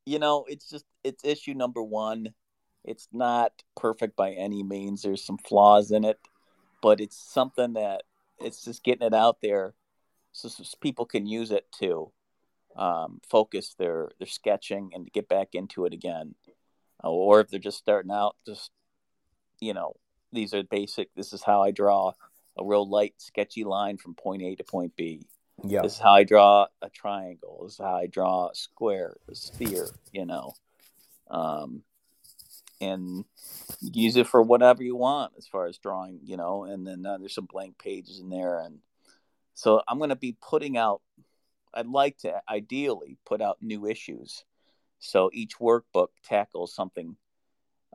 [0.04, 2.34] you know, it's just it's issue number one.
[2.84, 5.02] It's not perfect by any means.
[5.02, 6.18] There's some flaws in it
[6.80, 8.02] but it's something that
[8.38, 9.74] it's just getting it out there
[10.32, 12.12] so, so people can use it to
[12.76, 16.34] um, focus their their sketching and to get back into it again.
[17.02, 18.70] Uh, or if they're just starting out just
[19.60, 19.94] you know
[20.32, 22.12] these are basic this is how i draw
[22.56, 25.26] a real light sketchy line from point a to point b.
[25.64, 25.82] Yeah.
[25.82, 27.60] This is how i draw a triangle.
[27.64, 30.52] This is how i draw a square a sphere you know.
[31.30, 31.82] Um,
[32.80, 33.24] and
[33.80, 36.64] use it for whatever you want as far as drawing, you know.
[36.64, 38.78] And then uh, there's some blank pages in there, and
[39.58, 41.02] so I'm going to be putting out.
[41.74, 44.44] I'd like to ideally put out new issues,
[45.00, 47.16] so each workbook tackles something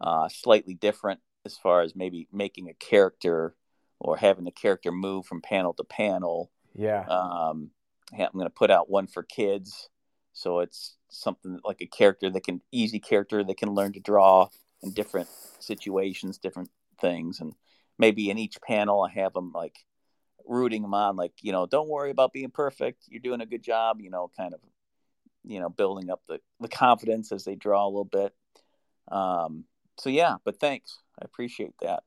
[0.02, 3.56] uh, slightly different as far as maybe making a character
[3.98, 6.52] or having the character move from panel to panel.
[6.76, 7.06] Yeah.
[7.06, 7.72] Um,
[8.12, 9.88] I'm going to put out one for kids,
[10.34, 14.50] so it's something like a character that can easy character that can learn to draw
[14.82, 17.54] in different situations, different things, and
[17.98, 19.78] maybe in each panel I have them like
[20.48, 23.04] rooting them on, like you know, don't worry about being perfect.
[23.08, 24.02] You're doing a good job.
[24.02, 24.60] You know, kind of,
[25.44, 28.34] you know, building up the the confidence as they draw a little bit.
[29.12, 29.66] Um,
[29.98, 32.04] so yeah, but thanks, I appreciate that.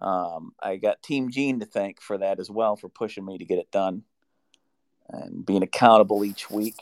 [0.00, 3.44] Um, I got Team Gene to thank for that as well for pushing me to
[3.44, 4.04] get it done
[5.08, 6.76] and being accountable each week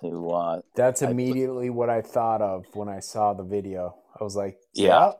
[0.00, 4.22] to uh, that's immediately I, what i thought of when i saw the video i
[4.22, 5.12] was like yeah,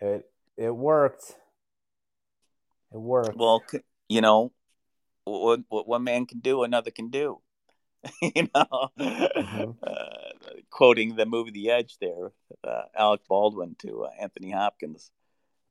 [0.00, 1.34] yeah it it worked
[2.92, 3.62] it worked well
[4.08, 4.52] you know
[5.24, 7.40] what, what one man can do another can do
[8.22, 9.70] you know mm-hmm.
[9.82, 12.32] uh, quoting the movie the edge there
[12.64, 15.10] uh, alec baldwin to uh, anthony hopkins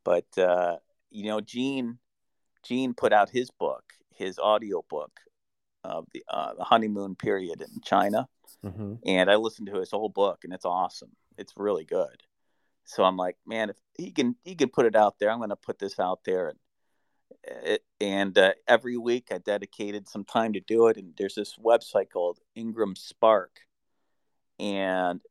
[0.04, 0.78] but uh,
[1.10, 1.98] you know gene
[2.64, 3.84] gene put out his book
[4.18, 5.22] his audio book
[5.88, 8.28] of the uh, the honeymoon period in China,
[8.66, 8.96] mm-hmm.
[9.06, 11.12] and I listened to his whole book, and it's awesome.
[11.38, 12.24] It's really good.
[12.84, 15.50] So I'm like, man, if he can he can put it out there, I'm going
[15.50, 16.60] to put this out there, and
[17.44, 20.98] it, and uh, every week I dedicated some time to do it.
[20.98, 23.62] And there's this website called Ingram Spark,
[24.60, 25.22] and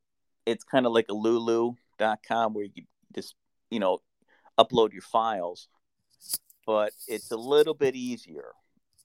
[0.45, 2.83] it's kind of like a Lulu.com where you
[3.15, 3.35] just
[3.69, 3.99] you know
[4.57, 5.67] upload your files,
[6.65, 8.53] but it's a little bit easier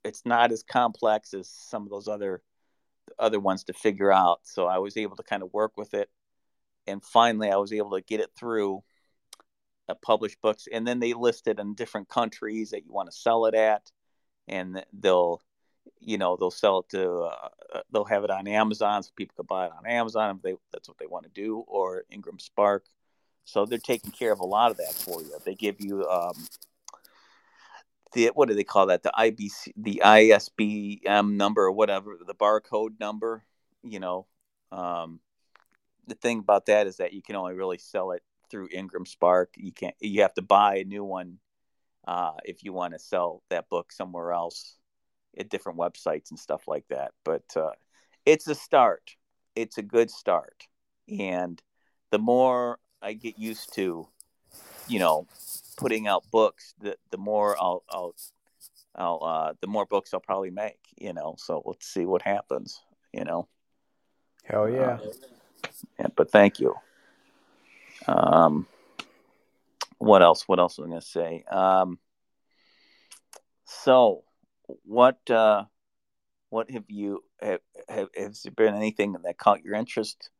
[0.05, 2.43] it's not as complex as some of those other
[3.19, 4.41] other ones to figure out.
[4.45, 6.09] So I was able to kind of work with it,
[6.87, 8.83] and finally I was able to get it through
[9.93, 10.67] uh, published books.
[10.73, 13.91] And then they list it in different countries that you want to sell it at,
[14.49, 15.41] and they'll
[16.01, 19.35] you know they'll sell it to uh, uh, they'll have it on Amazon so people
[19.37, 22.39] can buy it on Amazon if they that's what they want to do or Ingram
[22.39, 22.85] Spark.
[23.45, 25.33] So they're taking care of a lot of that for you.
[25.45, 26.47] They give you um,
[28.13, 29.03] the what do they call that?
[29.03, 33.45] The IBC, the ISBM number or whatever, the barcode number.
[33.83, 34.27] You know,
[34.71, 35.21] um,
[36.07, 39.55] the thing about that is that you can only really sell it through Ingram Spark.
[39.57, 39.97] You can't.
[39.99, 41.39] You have to buy a new one
[42.07, 44.77] uh, if you want to sell that book somewhere else
[45.37, 47.13] at different websites and stuff like that.
[47.25, 47.73] But uh,
[48.25, 49.17] it's a start.
[49.57, 50.69] It's a good start,
[51.09, 51.61] and
[52.11, 54.07] the more I get used to,
[54.87, 55.27] you know,
[55.77, 58.15] putting out books, the the more I'll I'll
[58.95, 60.79] I'll uh, the more books I'll probably make.
[60.97, 62.83] You know, so let's see what happens.
[63.13, 63.49] You know.
[64.45, 64.99] Hell yeah.
[65.03, 65.13] Uh,
[65.99, 66.75] yeah, but thank you.
[68.07, 68.67] Um,
[69.99, 70.49] what else?
[70.49, 71.45] What else was I going to say?
[71.51, 71.99] Um,
[73.65, 74.25] so,
[74.85, 75.65] what uh,
[76.51, 80.31] what have you have, have has there been anything that caught your interest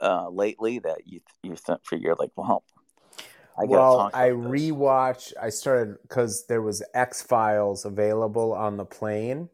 [0.00, 2.64] uh, lately that you you th- figure like, well,
[3.58, 5.32] I well, I rewatched.
[5.40, 9.48] I started because there was X Files available on the plane,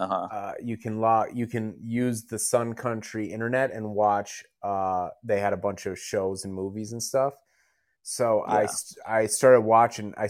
[0.00, 0.28] Uh-huh.
[0.30, 4.44] uh, you can log you can use the Sun Country internet and watch.
[4.62, 7.34] Uh, they had a bunch of shows and movies and stuff.
[8.02, 8.66] So I Yeah.
[8.66, 10.14] st- I started watching.
[10.16, 10.28] I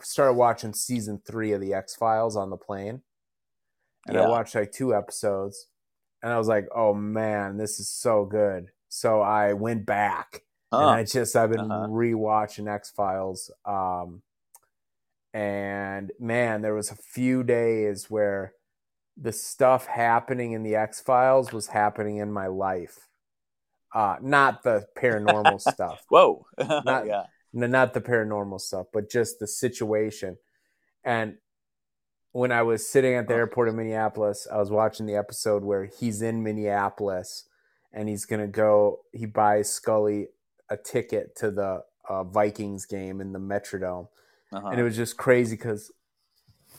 [0.00, 3.02] started watching season three of the X Files on the plane,
[4.06, 5.66] and I watched like two episodes,
[6.22, 10.42] and I was like, "Oh man, this is so good." So I went back
[10.72, 10.88] and Huh.
[10.90, 11.88] I just I've been Uh-huh.
[11.88, 13.50] rewatching X Files.
[13.64, 14.22] Um,
[15.36, 18.54] and man, there was a few days where
[19.18, 23.08] the stuff happening in the X Files was happening in my life.
[23.94, 26.46] Uh, not the paranormal stuff, Whoa.
[26.58, 27.24] Not- yeah.
[27.52, 30.38] no, not the paranormal stuff, but just the situation.
[31.04, 31.34] And
[32.32, 35.84] when I was sitting at the airport in Minneapolis, I was watching the episode where
[35.84, 37.46] he's in Minneapolis
[37.92, 39.00] and he's gonna go.
[39.12, 40.28] He buys Scully
[40.70, 44.08] a ticket to the uh, Vikings game in the Metrodome,
[44.52, 44.68] Uh-huh.
[44.68, 45.90] and it was just crazy because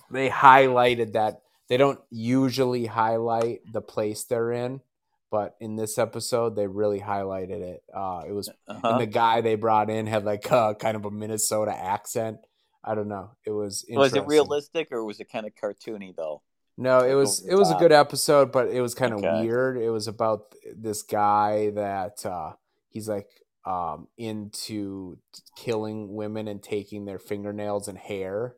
[0.09, 4.81] they highlighted that they don't usually highlight the place they're in,
[5.29, 7.83] but in this episode they really highlighted it.
[7.93, 8.87] Uh, it was uh-huh.
[8.87, 12.39] and the guy they brought in had like a kind of a Minnesota accent.
[12.83, 13.31] I don't know.
[13.43, 16.41] It was was it realistic or was it kind of cartoony though?
[16.77, 19.41] No, it was it was a good episode, but it was kind of Okay.
[19.41, 19.77] weird.
[19.77, 22.53] It was about this guy that uh,
[22.89, 23.27] he's like
[23.67, 25.17] um, into
[25.57, 28.55] killing women and taking their fingernails and hair.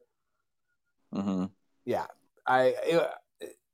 [1.14, 1.46] Mm-hmm.
[1.86, 2.06] Yeah,
[2.46, 3.10] I it,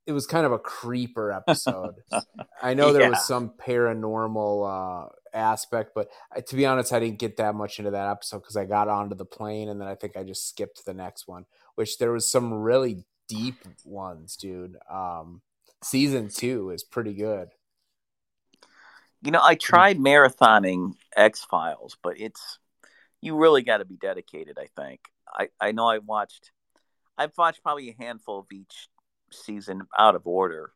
[0.06, 1.96] it was kind of a creeper episode.
[2.62, 3.10] I know there Yeah.
[3.10, 7.78] was some paranormal uh, aspect, but I, to be honest, I didn't get that much
[7.78, 10.48] into that episode because I got onto the plane and then I think I just
[10.48, 11.44] skipped to the next one.
[11.74, 14.76] Which there was some really deep ones, dude.
[14.90, 15.42] Um,
[15.82, 17.48] season two is pretty good.
[19.22, 22.58] You know, I tried marathoning X Files, but it's
[23.20, 24.58] you really got to be dedicated.
[24.58, 25.00] I think.
[25.28, 26.52] I I know I watched.
[27.18, 28.88] I've watched probably a handful of each
[29.32, 30.72] season out of order,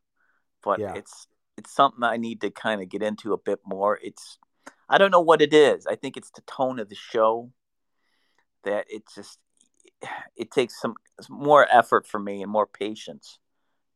[0.63, 0.95] but Yeah.
[0.97, 1.27] it's
[1.57, 3.99] it's something I need to kind of get into a bit more.
[4.03, 4.39] It's
[4.89, 5.87] I don't know what it is.
[5.87, 7.53] I think it's the tone of the show
[8.65, 9.39] that it just
[10.37, 10.95] it takes some
[11.29, 13.39] more effort for me and more patience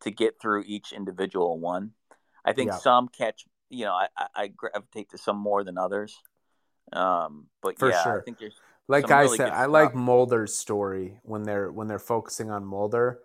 [0.00, 1.92] to get through each individual one.
[2.44, 2.78] I think Yeah.
[2.78, 6.16] some catch, you know, I, I, I gravitate to some more than others.
[6.92, 8.20] Um, but For yeah, sure.
[8.20, 9.94] I think there's Like I really said, I like.
[9.94, 13.20] Mulder's story when they're when they're focusing on Mulder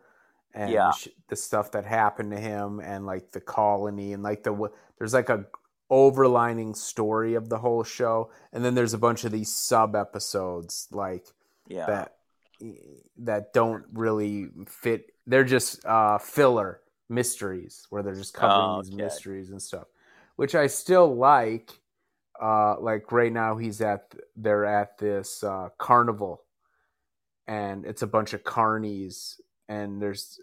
[0.53, 0.87] and Yeah.
[0.87, 4.71] the, sh- the stuff that happened to him and like the colony and like the
[4.97, 5.45] there's like a
[5.91, 10.87] overlining story of the whole show and then there's a bunch of these sub episodes
[10.91, 11.25] like
[11.67, 12.15] yeah, that
[13.17, 18.91] that don't really fit they're just uh filler mysteries where they're just covering Oh, these
[18.91, 19.03] okay.
[19.03, 19.87] mysteries and stuff
[20.39, 21.81] which i still like
[22.41, 26.43] uh like right now he's at they're at this uh carnival.
[27.45, 30.39] And it's a bunch of carnies and there's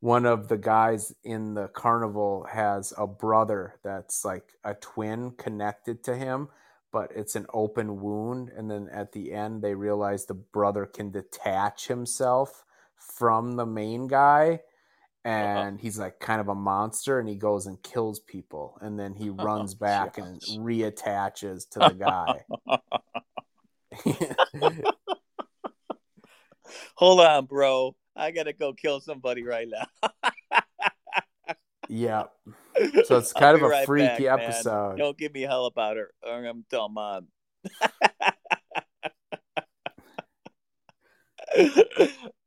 [0.00, 6.02] one of the guys in the carnival has a brother that's like a twin connected
[6.04, 6.48] to him
[6.90, 8.50] but it's an open wound.
[8.56, 12.64] And then at the end they realize the brother can detach himself
[12.96, 14.62] from the main guy
[15.26, 15.34] Uh-huh.
[15.34, 19.12] and he's like kind of a monster and he goes and kills people and then
[19.12, 22.44] he oh, runs back and reattaches to the guy
[26.96, 27.94] Hold on, bro.
[28.14, 30.10] I gotta go kill somebody right now.
[31.88, 32.24] yeah
[33.04, 34.48] so it's kind of a right freaky back, man.
[34.48, 37.28] episode Don't give me hell about her, or I'm telling mom.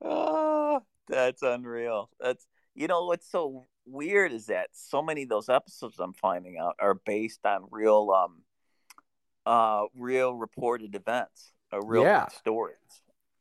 [0.01, 2.09] oh, that's unreal.
[2.19, 2.45] That's
[2.79, 6.75] you know what's so weird is that so many of those episodes I'm finding out
[6.79, 8.41] are based on real um
[9.45, 12.27] uh real reported events or real Yeah.
[12.39, 12.75] stories.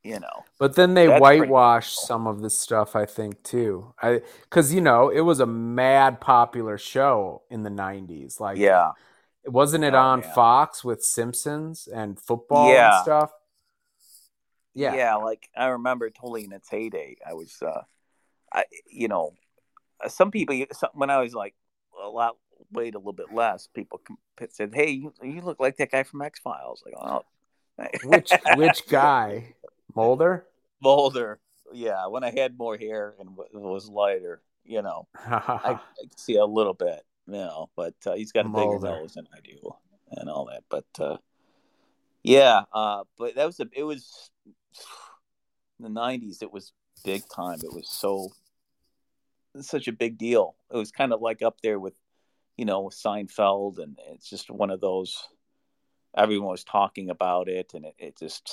[0.03, 0.45] You know.
[0.59, 2.05] But then they That's whitewash cool.
[2.07, 3.95] some of this stuff, I think, too.
[4.03, 8.41] I because you know it was a mad popular show in the '90s.
[8.41, 8.93] Like, Yeah.
[9.47, 10.23] wasn't it Oh, on.
[10.23, 12.87] Fox with Simpsons and football Yeah.
[12.87, 13.31] and stuff?
[14.75, 17.83] Yeah, yeah like i remember totally in its heyday i was uh
[18.53, 19.35] i you know
[20.09, 21.55] some people some, when i was like
[22.05, 22.37] a lot
[22.73, 24.01] weighed a little bit less people
[24.51, 27.23] said hey you, you look like that guy from x-files like oh
[28.05, 29.55] which which guy?
[29.95, 30.47] Mulder.
[30.83, 31.39] Mulder.
[31.73, 35.41] yeah when i had more hair and was lighter you know I,
[35.75, 35.81] I
[36.17, 38.89] see a little bit you know but uh, he's got a bigger Mulder.
[38.89, 39.75] nose than i do
[40.11, 41.17] and all that but uh
[42.23, 44.31] yeah uh but that was a it was
[45.79, 46.73] in the 90s it was
[47.05, 47.59] big time.
[47.63, 48.31] It was so
[49.61, 50.55] such a big deal.
[50.73, 51.95] It was kind of like up there with
[52.57, 55.29] you know seinfeld and it's just one of those
[56.17, 58.51] everyone was talking about it and it, it just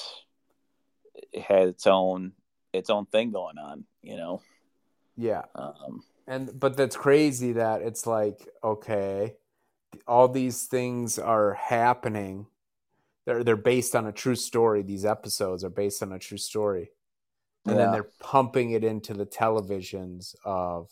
[1.34, 2.34] it had its own
[2.72, 4.42] its own thing going on you know?
[5.18, 5.44] Yeah.
[5.56, 9.34] Um, and but that's crazy that it's like okay
[10.08, 12.48] all these things are happening.
[13.26, 14.84] They're they're based on a true story.
[14.84, 16.92] These episodes are based on a true story
[17.66, 20.90] and then they're pumping it into the televisions of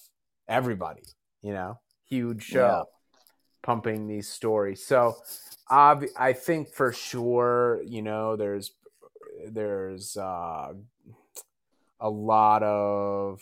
[0.47, 1.03] everybody
[1.41, 2.83] you know huge show Yeah.
[3.61, 5.15] pumping these stories so
[5.71, 8.71] ob- i think for sure you know there's
[9.47, 10.73] there's uh,
[11.99, 13.41] a lot of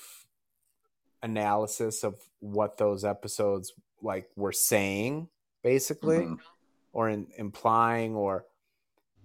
[1.23, 5.27] analysis of what those episodes like were saying
[5.63, 6.39] basically Mhm.
[6.93, 8.45] or in, implying or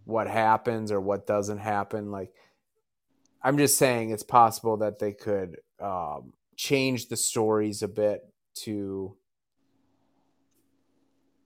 [0.05, 2.33] what happens or what doesn't happen like
[3.47, 8.23] i'm just saying it's possible that they could um, change the stories a bit
[8.55, 9.17] to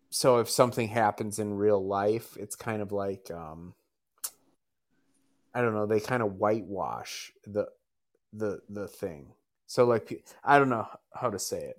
[0.09, 3.75] so if something happens in real life it's kind of like um,
[5.55, 7.67] i don't know they kind of whitewash the
[8.33, 9.27] the the thing
[9.67, 11.77] so like i don't know how to say it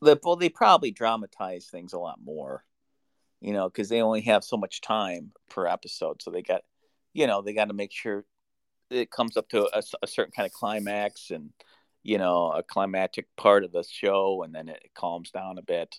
[0.00, 2.64] well, they probably dramatize things a lot more,
[3.40, 6.22] you know, because they only have so much time per episode.
[6.22, 6.62] So they got,
[7.12, 8.24] you know, they got to make sure
[8.90, 11.50] it comes up to a, a certain kind of climax and,
[12.02, 15.96] you know, a climactic part of the show, and then it calms down a bit.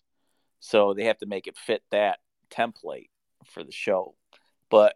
[0.60, 2.20] So they have to make it fit that
[2.50, 3.10] template
[3.46, 4.16] for the show.
[4.70, 4.96] But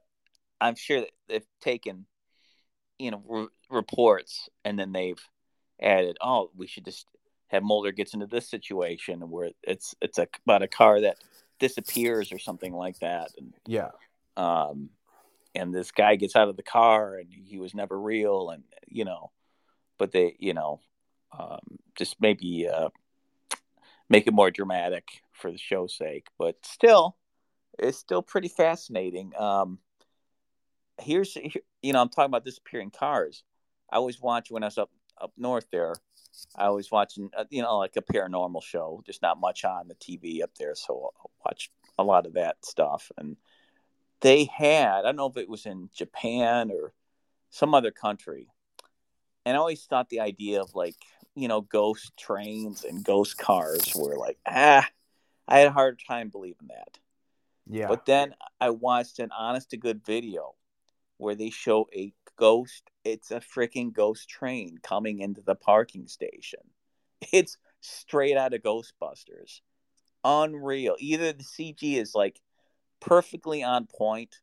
[0.59, 2.05] I'm sure that they've taken,
[2.97, 5.21] you know, re- reports and then they've
[5.81, 7.07] added, oh, we should just
[7.47, 11.17] have Mulder gets into this situation where it's it's a, about a car that
[11.59, 13.89] disappears or something like that, and yeah
[14.37, 14.89] um,
[15.55, 19.05] and this guy gets out of the car and he was never real, and you
[19.05, 19.31] know,
[19.97, 20.79] but they you know,
[21.37, 21.59] um,
[21.95, 22.89] just maybe uh,
[24.09, 27.17] make it more dramatic for the show's sake, but still,
[27.79, 29.31] it's still pretty fascinating.
[29.37, 29.79] Um,
[30.99, 31.35] here's
[31.81, 33.43] you know I'm talking about disappearing cars.
[33.91, 35.95] I always watch when I was up up north there.
[36.55, 39.01] I was watching, uh, you know, like a paranormal show.
[39.05, 42.65] There's not much on the TV up there, so I'll watch a lot of that
[42.65, 43.11] stuff.
[43.17, 43.35] And
[44.21, 46.93] they had, I don't know if it was in Japan or
[47.49, 48.47] some other country,
[49.45, 50.95] and I always thought the idea of like,
[51.35, 54.87] you know, ghost trains and ghost cars were like, ah,
[55.47, 56.97] I had a hard time believing that.
[57.67, 60.55] yeah But then I watched an honest to good video
[61.17, 62.89] where they show a ghost.
[63.03, 66.61] It's a freaking ghost train coming into the parking station.
[67.31, 69.61] It's straight out of Ghostbusters.
[70.23, 70.95] Unreal.
[70.97, 72.41] Either the CG is like
[73.01, 74.39] perfectly on point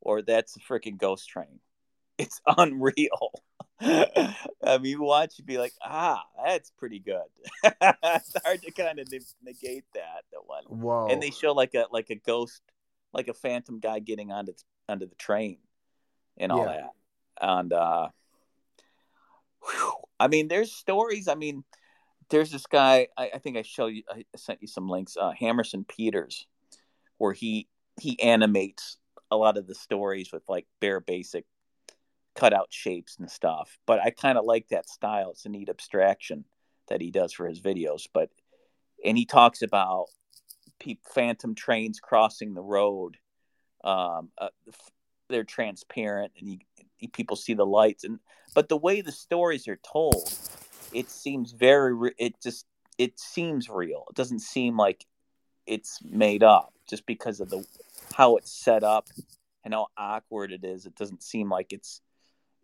[0.00, 1.60] or that's a freaking ghost train.
[2.18, 3.32] It's unreal.
[3.80, 7.26] I mean, you watch, you'd be like, ah, that's pretty good.
[7.62, 9.06] it's hard to kind of
[9.44, 12.62] negate that, that one whoa and they show like a like a ghost
[13.12, 14.52] like a phantom guy getting onto
[14.88, 15.58] onto the train
[16.38, 16.72] and all Yeah.
[16.72, 16.90] that
[17.40, 18.08] and uh
[19.62, 21.64] whew, i mean there's stories i mean
[22.30, 25.32] there's this guy i, I think i show you i sent you some links uh
[25.38, 26.46] hammerson peters
[27.18, 27.68] where he
[28.00, 28.98] he animates
[29.30, 31.44] a lot of the stories with like bare basic
[32.34, 36.44] cutout shapes and stuff but i kind of like that style it's a neat abstraction
[36.88, 38.30] that he does for his videos but
[39.04, 40.06] and he talks about
[40.78, 43.16] pe- phantom trains crossing the road.
[43.84, 44.48] Um, uh,
[45.28, 46.60] they're transparent, and
[46.98, 48.04] you, people see the lights.
[48.04, 48.20] And
[48.54, 50.32] but the way the stories are told,
[50.92, 52.12] it seems very.
[52.18, 52.66] It just
[52.98, 54.04] it seems real.
[54.10, 55.04] It doesn't seem like
[55.66, 57.64] it's made up just because of the
[58.16, 59.08] how it's set up
[59.62, 60.86] and how awkward it is.
[60.86, 62.00] It doesn't seem like it's.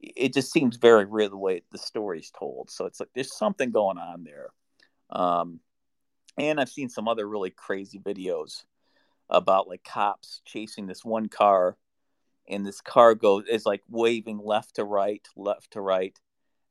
[0.00, 2.70] It just seems very real the way the story's told.
[2.70, 4.48] So it's like there's something going on there.
[5.10, 5.60] Um,
[6.38, 8.64] and I've seen some other really crazy videos
[9.28, 11.76] about like cops chasing this one car,
[12.48, 16.18] and this car goes is like waving left to right, left to right,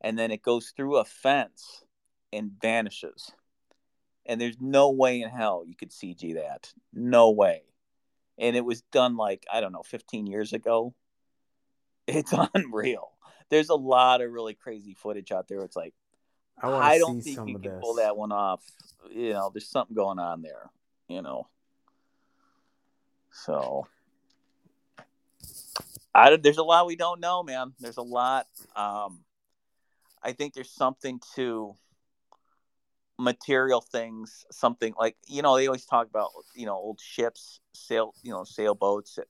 [0.01, 1.83] and then it goes through a fence
[2.33, 3.31] and vanishes.
[4.25, 6.73] And there's no way in hell you could CG that.
[6.93, 7.61] No way.
[8.41, 10.93] And it was done like, I don't know, 15 years ago.
[12.07, 13.11] It's unreal.
[13.49, 15.63] There's a lot of really crazy footage out there.
[15.63, 15.93] It's like,
[16.61, 17.79] I, I don't think you can this.
[17.79, 18.61] pull that one off.
[19.09, 20.71] You know, there's something going on there.
[21.07, 21.47] You know,
[23.31, 23.87] so
[26.13, 27.73] I there's a lot we don't know, man.
[27.79, 28.47] There's a lot.
[28.75, 29.19] Um,
[30.23, 31.75] I think there's something to
[33.21, 34.45] material things.
[34.51, 38.43] Something like you know they always talk about you know old ships, sail you know
[38.43, 39.23] sailboats, uh,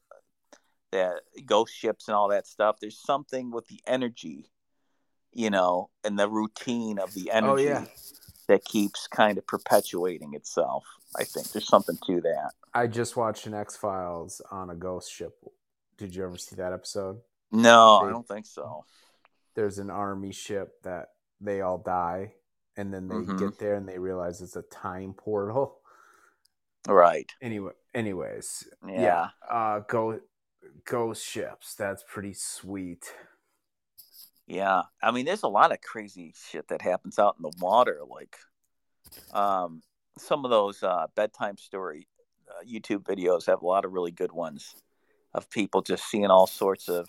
[0.92, 2.78] that ghost ships and all that stuff.
[2.82, 4.52] There's something with the energy,
[5.32, 7.86] you know, and the routine of the energy Oh, yeah.
[8.48, 10.84] that keeps kind of perpetuating itself.
[11.16, 12.52] I think there's something to that.
[12.74, 15.34] I just watched an X Files on a ghost ship.
[15.98, 17.20] Did you ever see that episode?
[17.52, 18.86] No, They- I don't think so.
[19.56, 21.10] There's an army ship that
[21.42, 22.34] they all die,
[22.82, 23.40] and then they Mhm.
[23.40, 25.82] get there and they realize it's a time portal.
[26.88, 27.32] Right.
[27.42, 29.02] Anyway, anyways, Yeah.
[29.02, 30.20] yeah, uh, go
[30.84, 31.76] ghost ships.
[31.76, 33.16] That's pretty sweet.
[34.48, 34.84] Yeah.
[35.02, 38.02] I mean, there's a lot of crazy shit that happens out in the water.
[38.06, 38.38] Like,
[39.32, 39.84] um,
[40.18, 42.08] some of those uh, bedtime story
[42.50, 44.76] uh, YouTube videos have a lot of really good ones
[45.34, 47.08] of people just seeing all sorts of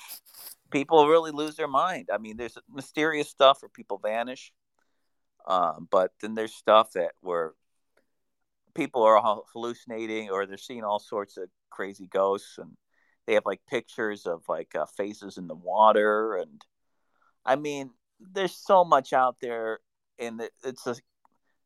[0.71, 2.09] people really lose their mind.
[2.13, 4.53] I mean, there's mysterious stuff where people vanish,
[5.47, 7.53] um, but then there's stuff that where
[8.75, 12.77] people are all hallucinating or they're seeing all sorts of crazy ghosts and
[13.27, 16.63] they have like pictures of like uh, faces in the water and
[17.45, 17.91] i mean
[18.35, 19.81] there's so much out there
[20.19, 20.95] and it's a,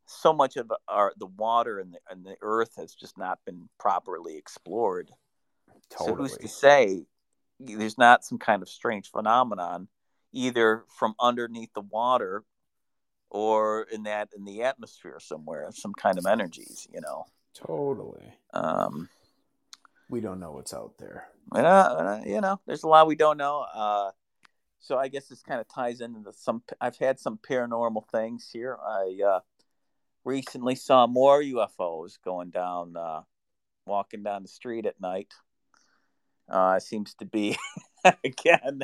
[0.07, 3.69] so much of our the water and the, and the earth has just not been
[3.79, 5.11] properly explored
[5.91, 6.11] totally.
[6.11, 7.05] so who's to say
[7.59, 9.89] there's not some kind of strange phenomenon
[10.33, 12.45] either from underneath the water
[13.37, 17.25] or in that in the atmosphere somewhere some kind of energies you know
[17.55, 18.33] Totally.
[18.55, 19.09] um
[20.09, 21.29] We don't know what's out there.
[21.53, 24.11] and, uh, you know there's a lot we don't know uh
[24.79, 28.49] so i guess this kind of ties into the, some i've had some paranormal things
[28.53, 29.41] here i uh
[30.25, 33.21] recently saw more ufos going down uh
[33.87, 35.33] walking down the street at night
[36.49, 37.57] uh it seems to be
[38.25, 38.83] again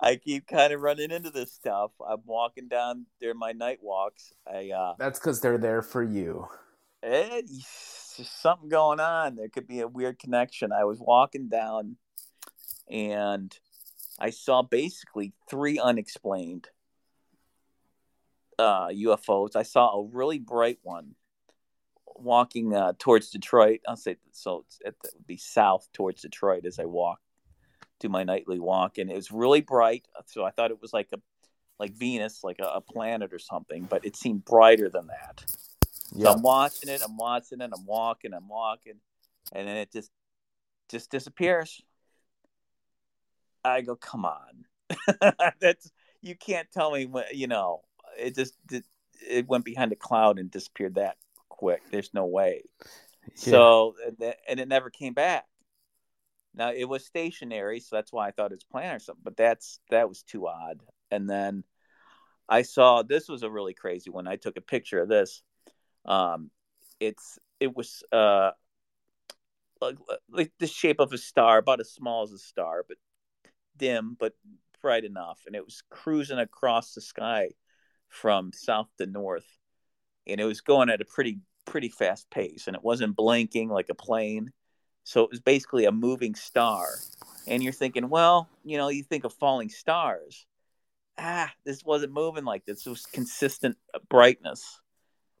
[0.00, 4.32] i keep kind of running into this stuff i'm walking down during my night walks
[4.46, 6.48] i uh That's because they're there for you.
[7.02, 7.50] it,
[8.16, 9.36] there's something going on.
[9.36, 10.72] There could be a weird connection.
[10.72, 11.96] I was walking down
[12.90, 13.56] and
[14.18, 16.68] I saw basically three unexplained
[18.58, 19.56] uh, UFOs.
[19.56, 21.14] I saw a really bright one
[22.06, 23.80] walking uh, towards Detroit.
[23.88, 24.64] I'll say so.
[24.84, 27.20] It would be south towards Detroit as I walk,
[28.02, 30.06] do my nightly walk, and it was really bright.
[30.16, 31.18] Uh, so I thought it was like a
[31.78, 35.44] like Venus, like a, a planet or something, but it seemed brighter than that.
[35.46, 36.30] So Yeah.
[36.30, 39.00] I'm watching it, I'm watching it, I'm walking, I'm walking,
[39.52, 40.10] and then it just
[40.90, 41.80] just disappears.
[43.64, 44.66] I go, come on,
[45.60, 45.90] that's
[46.20, 47.82] you can't tell me what you know.
[48.18, 48.84] It just it,
[49.28, 51.16] it went behind a cloud and disappeared that
[51.48, 51.82] quick.
[51.90, 52.62] There's no way.
[53.34, 53.94] So
[54.48, 55.46] and it never came back.
[56.54, 59.22] Now it was stationary, so that's why I thought it's was planned or something.
[59.24, 60.80] But that's that was too odd.
[61.10, 61.64] And then
[62.48, 64.26] I saw this was a really crazy one.
[64.26, 65.42] I took a picture of this.
[66.04, 66.50] Um,
[67.00, 68.50] it's it was uh
[69.80, 69.96] like,
[70.30, 72.98] like the shape of a star, about as small as a star, but
[73.76, 74.34] dim, but
[74.80, 75.40] bright enough.
[75.46, 77.50] And it was cruising across the sky
[78.08, 79.58] from south to north,
[80.26, 83.88] and it was going at a pretty pretty fast pace, and it wasn't blinking like
[83.88, 84.52] a plane.
[85.04, 86.86] So it was basically a moving star.
[87.46, 90.46] And you're thinking, well, you know, you think of falling stars.
[91.18, 92.86] Ah, this wasn't moving like this.
[92.86, 93.76] It was consistent
[94.08, 94.80] brightness.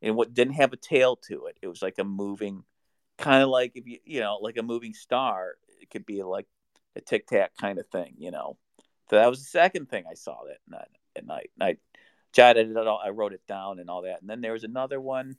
[0.02, 1.56] And what didn't have a tail to it.
[1.62, 2.64] It was like a moving
[3.18, 5.54] kind of like if you you know, like a moving star.
[5.80, 6.46] It could be like
[6.96, 8.56] a tic tac kind of thing, you know.
[9.10, 11.50] So that was the second thing I saw that night at night.
[11.58, 11.76] And I
[12.32, 14.20] jotted it all I wrote it down and all that.
[14.20, 15.36] And then there was another one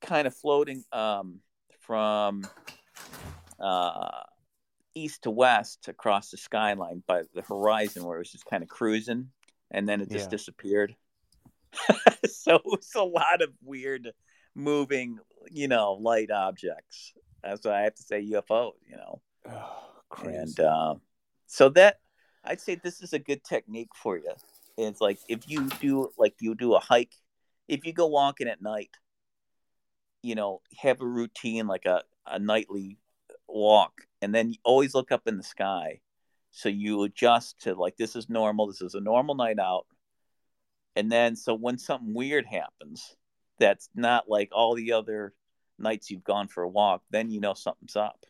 [0.00, 1.40] kind of floating um
[1.80, 2.46] from
[3.60, 4.22] uh,
[4.94, 8.68] east to west across the skyline by the horizon where it was just kind of
[8.68, 9.30] cruising
[9.70, 10.36] and then it just Yeah.
[10.36, 10.96] disappeared.
[12.26, 14.12] so it was a lot of weird
[14.54, 15.18] moving,
[15.50, 17.12] you know, light objects.
[17.42, 19.20] That's why I have to say UFO, you know.
[19.48, 20.36] Oh, crazy.
[20.36, 20.94] And uh,
[21.46, 22.00] so that
[22.44, 24.32] I'd say this is a good technique for you.
[24.78, 27.14] It's like if you do like you do a hike,
[27.68, 28.90] if you go walking at night,
[30.22, 32.98] you know, have a routine like a, a nightly
[33.48, 36.00] walk and then you always look up in the sky.
[36.50, 39.86] So you adjust to like this is normal, this is a normal night out.
[40.94, 43.14] And then so when something weird happens,
[43.58, 45.34] that's not like all the other
[45.78, 48.24] nights you've gone for a walk, then you know something's up.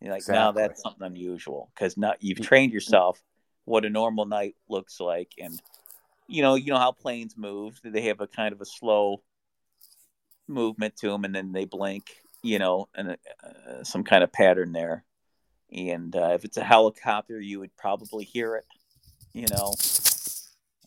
[0.00, 2.44] You're like, now that's something unusual because now you've mm.
[2.44, 3.22] trained yourself
[3.64, 5.58] what a normal night looks like, and
[6.26, 7.80] you know, you know how planes move.
[7.82, 9.22] They have a kind of a slow
[10.46, 12.04] movement to them, and then they blink.
[12.44, 15.04] You know, and uh, some kind of pattern there.
[15.72, 18.66] And uh, if it's a helicopter, you would probably hear it.
[19.32, 19.72] You know,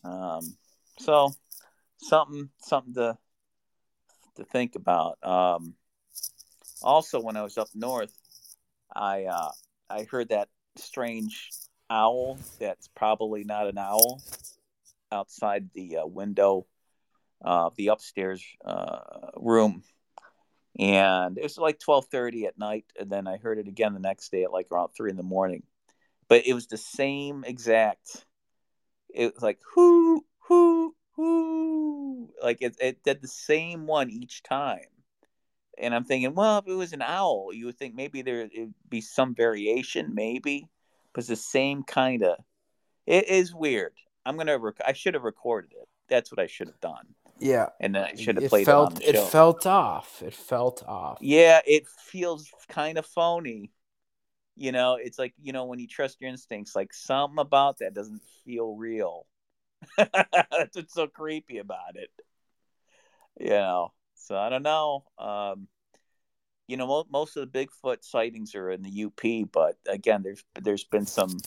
[0.04, 0.56] um,
[1.00, 1.34] so
[1.98, 3.18] something something to
[4.36, 5.18] to think about.
[5.22, 5.74] Um,
[6.80, 8.12] also, when I was up north,
[8.94, 9.50] I uh,
[9.90, 11.50] I heard that strange
[11.90, 12.38] owl.
[12.60, 14.22] That's probably not an owl
[15.10, 16.66] outside the uh, window
[17.40, 19.00] of the upstairs uh,
[19.36, 19.82] room,
[20.78, 22.86] and it was like twelve thirty at night.
[22.98, 25.22] And then I heard it again the next day at like around three in the
[25.22, 25.62] morning.
[26.28, 28.24] But it was the same exact.
[29.14, 34.86] It was like whoo whoo whoo, like it, it did the same one each time.
[35.80, 38.74] And I'm thinking, well, if it was an owl, you would think maybe there would
[38.88, 40.68] be some variation, maybe,
[41.12, 42.38] but it's the same kind of.
[43.06, 43.92] It is weird.
[44.26, 44.58] I'm gonna.
[44.58, 45.88] Rec- I should have recorded it.
[46.08, 47.14] That's what I should have done.
[47.40, 49.24] Yeah, and then I should have it played felt it the show.
[49.26, 50.22] it felt off.
[50.22, 51.18] It felt off.
[51.20, 53.70] Yeah, it feels kind of phony.
[54.56, 57.94] You know, it's like you know when you trust your instincts, like something about that
[57.94, 59.26] doesn't feel real.
[59.96, 62.10] That's what's so creepy about it.
[63.38, 65.04] You know, so I don't know.
[65.16, 65.68] Um,
[66.66, 70.44] you know, mo- most of the Bigfoot sightings are in the UP, but again, there's
[70.60, 71.38] there's been some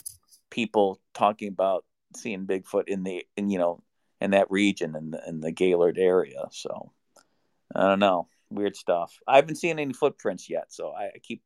[0.50, 1.84] people talking about
[2.16, 3.82] seeing Bigfoot in the in you know
[4.22, 6.44] in that region in the in the Gaylord area.
[6.52, 6.92] So
[7.74, 9.18] I don't know, weird stuff.
[9.26, 11.42] I haven't seen any footprints yet, so I, I keep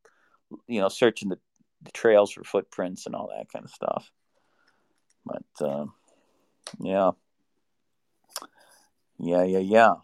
[0.68, 1.38] you know searching the,
[1.82, 4.10] the, trails for footprints and all that kind of stuff.
[5.24, 5.86] But uh,
[6.78, 7.12] yeah,
[9.18, 9.94] yeah, yeah, yeah.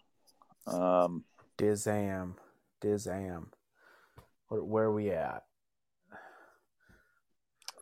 [0.65, 1.25] Um,
[1.59, 2.33] Dizam,
[2.81, 3.49] Dizam.
[4.47, 5.43] Where, where are we at?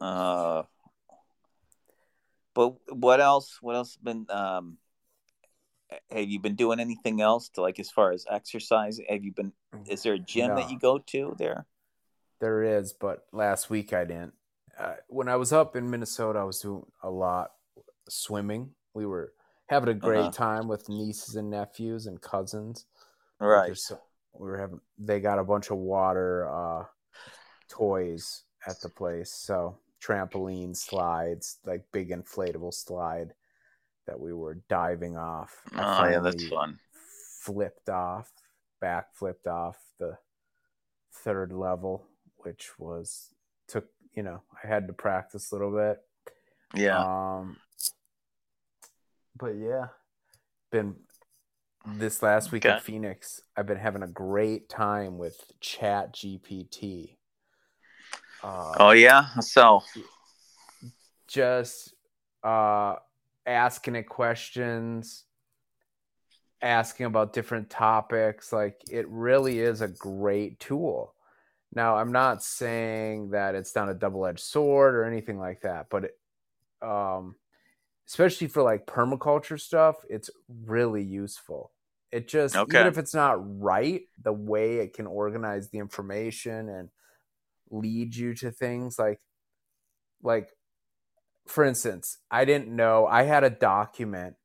[0.01, 0.63] Uh,
[2.53, 3.57] but what else?
[3.61, 4.25] What else been?
[4.29, 4.77] Um,
[6.09, 8.99] have you been doing anything else to like as far as exercise?
[9.09, 9.51] Have you been?
[9.87, 10.55] Is there a gym no.
[10.55, 11.65] that you go to there?
[12.39, 14.33] There is, but last week I didn't.
[14.77, 17.51] Uh, when I was up in Minnesota, I was doing a lot
[18.09, 18.71] swimming.
[18.93, 19.33] We were
[19.67, 20.31] having a great uh-huh.
[20.31, 22.85] time with nieces and nephews and cousins.
[23.39, 23.75] Right.
[23.77, 23.99] So,
[24.33, 24.79] we were having.
[24.97, 26.85] They got a bunch of water uh,
[27.69, 33.33] toys at the place, so trampoline slides, like big inflatable slide
[34.07, 35.61] that we were diving off.
[35.75, 36.79] Oh yeah, that's fun.
[37.41, 38.31] Flipped off,
[38.79, 40.17] back flipped off the
[41.13, 42.05] third level,
[42.37, 43.33] which was
[43.67, 45.99] took you know I had to practice a little bit.
[46.73, 46.99] Yeah.
[46.99, 47.57] Um.
[49.37, 49.87] But yeah,
[50.71, 50.95] been
[51.85, 52.75] this last week okay.
[52.75, 53.41] in Phoenix.
[53.55, 57.17] I've been having a great time with Chat GPT.
[58.43, 59.81] Uh, oh yeah, so
[61.27, 61.93] just
[62.43, 62.95] uh,
[63.45, 65.25] asking it questions,
[66.61, 68.51] asking about different topics.
[68.51, 71.13] Like it really is a great tool.
[71.73, 75.87] Now, I'm not saying that it's not a double edged sword or anything like that,
[75.89, 76.17] but it,
[76.81, 77.35] um,
[78.07, 80.29] especially for like permaculture stuff, it's
[80.65, 81.71] really useful.
[82.11, 82.79] It just, okay.
[82.79, 86.89] even if it's not right, the way it can organize the information and
[87.71, 89.19] lead you to things like,
[90.21, 90.49] like
[91.47, 94.35] for instance, I didn't know I had a document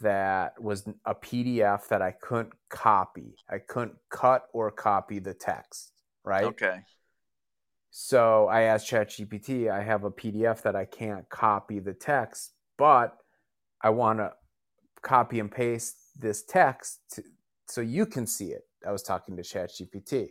[0.00, 3.36] that was a PDF that I couldn't copy.
[3.48, 5.92] I couldn't cut or copy the text,
[6.24, 6.44] right?
[6.44, 6.80] Okay.
[7.90, 13.16] So I asked ChatGPT, I have a PDF that I can't copy the text, but
[13.82, 14.32] I want to
[15.02, 17.22] copy and paste this text to,
[17.66, 18.62] so you can see it.
[18.86, 20.30] I was talking to ChatGPT.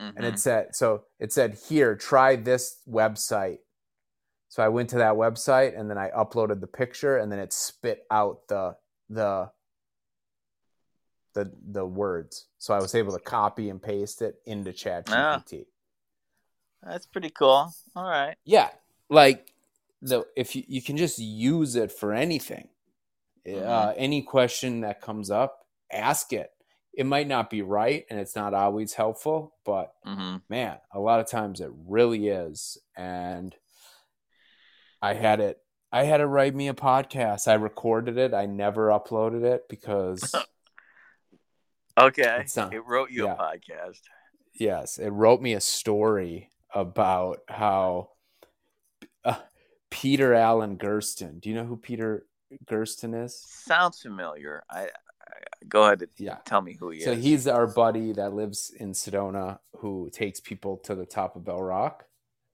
[0.00, 0.16] Mm-hmm.
[0.16, 3.58] And it said, so it said, here, try this website
[4.48, 7.52] so I went to that website and then I uploaded the picture and then it
[7.52, 8.76] spit out the
[9.10, 9.50] the
[11.34, 12.46] the the words.
[12.58, 15.66] So I was able to copy and paste it into ChatGPT.
[16.82, 17.72] Oh, that's pretty cool.
[17.94, 18.36] All right.
[18.44, 18.70] Yeah,
[19.10, 19.52] like
[20.00, 22.68] the if you, you can just use it for anything,
[23.46, 23.68] mm-hmm.
[23.68, 26.50] uh, any question that comes up, ask it.
[26.98, 30.38] It might not be right, and it's not always helpful, but mm-hmm.
[30.48, 33.54] man, a lot of times it really is, and
[35.00, 35.58] I had it.
[35.92, 37.46] I had to write me a podcast.
[37.46, 38.34] I recorded it.
[38.34, 40.34] I never uploaded it because.
[42.00, 42.44] okay.
[42.56, 43.34] Not, it wrote you yeah.
[43.34, 44.00] a podcast.
[44.54, 48.10] Yes, it wrote me a story about how
[49.24, 49.36] uh,
[49.88, 51.38] Peter Allen Gersten.
[51.38, 52.26] Do you know who Peter
[52.68, 53.40] Gersten is?
[53.46, 54.64] Sounds familiar.
[54.68, 55.07] I, I
[55.68, 56.02] go ahead.
[56.02, 56.36] And yeah.
[56.44, 57.16] Tell me who he so is.
[57.16, 61.44] So he's our buddy that lives in Sedona who takes people to the top of
[61.44, 62.04] Bell Rock.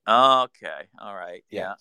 [0.07, 0.87] Okay.
[0.99, 1.43] All right.
[1.49, 1.59] yeah.
[1.59, 1.73] yeah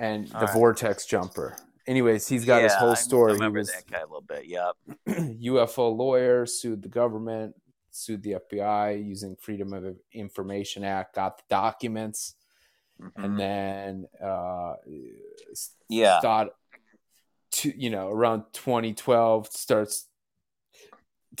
[0.00, 0.54] and All the right.
[0.54, 1.56] vortex jumper.
[1.86, 3.32] Anyways, he's got yeah, his whole story.
[3.32, 4.46] I remember he was that guy a little bit.
[4.46, 4.76] Yep.
[5.08, 7.54] UFO lawyer sued the government,
[7.90, 12.34] sued the FBI using Freedom of Information Act, got the documents,
[13.00, 13.24] mm-hmm.
[13.24, 14.74] and then uh,
[15.88, 16.50] yeah, thought
[17.52, 20.06] to you know around 2012 starts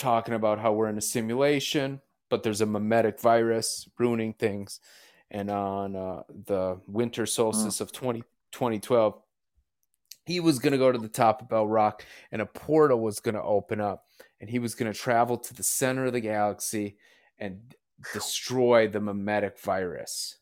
[0.00, 4.80] talking about how we're in a simulation, but there's a memetic virus ruining things.
[5.30, 7.82] And on uh, the winter solstice mm.
[7.82, 8.22] of 20,
[8.52, 9.22] 2012,
[10.26, 13.20] he was going to go to the top of Bell Rock and a portal was
[13.20, 14.04] going to open up
[14.40, 16.96] and he was going to travel to the center of the galaxy
[17.38, 17.74] and
[18.12, 20.38] destroy the memetic virus.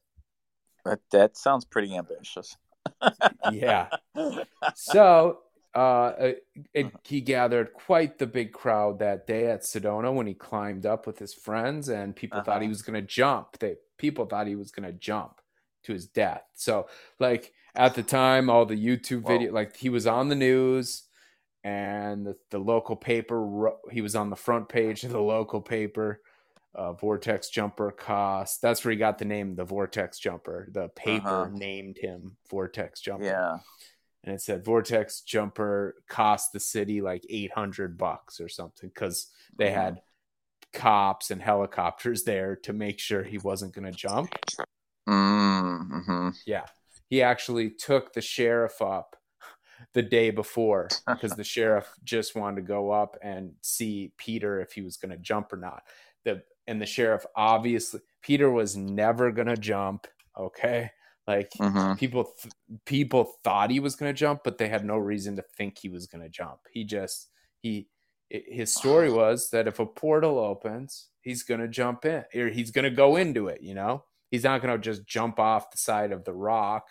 [0.85, 2.57] That, that sounds pretty ambitious.
[3.53, 3.89] yeah.
[4.75, 5.41] So
[5.75, 6.33] uh,
[6.73, 11.07] it, he gathered quite the big crowd that day at Sedona when he climbed up
[11.07, 12.45] with his friends, and people uh-huh.
[12.45, 13.59] thought he was going to jump.
[13.59, 15.41] They people thought he was going to jump
[15.85, 16.43] to his death.
[16.55, 16.89] So,
[17.21, 21.05] like at the time, all the YouTube video, like he was on the news,
[21.63, 26.23] and the, the local paper, he was on the front page of the local paper.
[26.75, 28.63] Uh, Vortex Jumper cost.
[28.63, 30.69] That's where he got the name, the Vortex Jumper.
[30.71, 31.51] The paper uh-huh.
[31.53, 33.25] named him Vortex Jumper.
[33.25, 33.57] Yeah
[34.29, 39.71] and it said vortex jumper cost the city like 800 bucks or something because they
[39.71, 40.03] had
[40.75, 44.35] cops and helicopters there to make sure he wasn't going to jump.
[45.09, 46.29] Mm-hmm.
[46.47, 46.67] yeah.
[47.09, 49.17] He actually took the sheriff up
[49.95, 54.73] the day before because the sheriff just wanted to go up and see peter if
[54.73, 55.85] he was going to jump or not.
[56.27, 60.07] The and the sheriff obviously peter was never going to jump
[60.39, 60.91] okay
[61.29, 61.95] like mm-hmm.
[61.95, 62.55] people, th-
[62.87, 65.91] people thought he was going to jump, but they had no reason to think he
[65.91, 66.61] was going to jump.
[66.73, 67.29] He just
[67.61, 67.89] he
[68.31, 72.71] his story was that if a portal opens, he's going to jump in, or he's
[72.71, 73.61] going to go into it.
[73.61, 76.87] You know, he's not going to just jump off the side of the rock,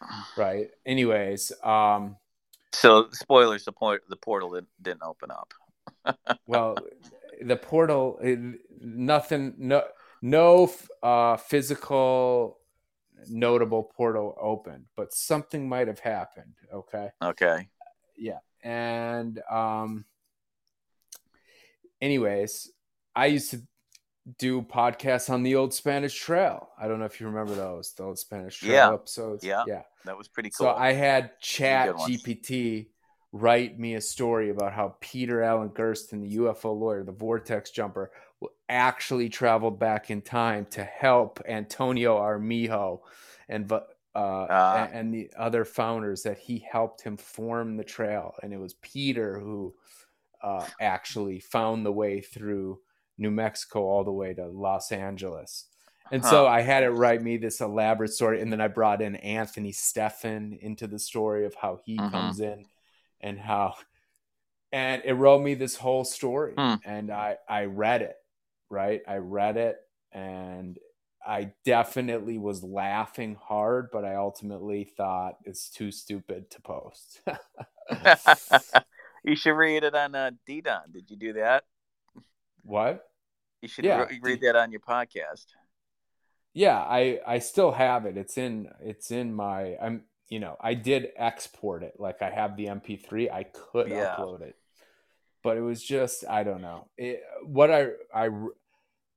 [0.38, 0.68] right?
[0.86, 2.16] Anyways, um,
[2.72, 5.52] so spoilers: the point the portal didn't open up.
[6.46, 6.78] well,
[7.42, 8.18] the portal,
[8.80, 9.82] nothing, no,
[10.22, 10.72] no
[11.02, 12.58] uh, physical
[13.28, 16.54] notable portal opened, but something might have happened.
[16.72, 17.10] Okay.
[17.22, 17.68] Okay.
[18.16, 18.38] Yeah.
[18.62, 20.04] And um
[22.00, 22.70] anyways,
[23.14, 23.62] I used to
[24.38, 26.68] do podcasts on the old Spanish Trail.
[26.78, 28.92] I don't know if you remember those, the old Spanish Trail yeah.
[28.92, 29.44] episodes.
[29.44, 29.64] Yeah.
[29.66, 29.82] Yeah.
[30.04, 30.66] That was pretty cool.
[30.66, 32.88] So I had Chat GPT
[33.32, 38.10] write me a story about how Peter Alan Gersten, the UFO lawyer, the vortex jumper,
[38.68, 43.02] actually traveled back in time to help Antonio Armijo
[43.48, 43.80] and uh,
[44.14, 48.74] uh, and the other founders that he helped him form the trail, and it was
[48.74, 49.74] Peter who
[50.42, 52.78] uh, actually found the way through
[53.16, 55.66] New Mexico all the way to Los Angeles.
[56.10, 56.30] And huh.
[56.30, 59.72] so I had it write me this elaborate story, and then I brought in Anthony
[59.72, 62.10] Stephan into the story of how he mm-hmm.
[62.10, 62.66] comes in
[63.20, 63.76] and how,
[64.72, 66.78] and it wrote me this whole story, mm.
[66.84, 68.16] and I I read it,
[68.72, 69.02] right?
[69.06, 69.76] I read it,
[70.10, 70.78] and
[71.24, 77.20] I definitely was laughing hard, but I ultimately thought it's too stupid to post.
[79.24, 80.92] you should read it on uh, DDON.
[80.92, 81.64] Did you do that?
[82.64, 83.04] What?
[83.60, 84.04] You should yeah.
[84.04, 85.46] re- read that on your podcast.
[86.54, 88.16] Yeah, I I still have it.
[88.16, 91.94] It's in it's in my I'm you know I did export it.
[91.98, 93.32] Like I have the MP3.
[93.32, 94.16] I could yeah.
[94.18, 94.56] upload it,
[95.42, 96.88] but it was just I don't know.
[96.98, 98.28] It, what I I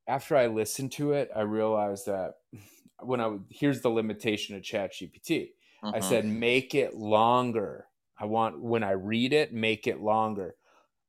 [0.07, 2.35] after I listened to it, I realized that
[3.01, 5.51] when I here's the limitation of Chat GPT.
[5.83, 6.09] I mm-hmm.
[6.09, 7.85] said make it longer.
[8.17, 10.55] I want when I read it, make it longer.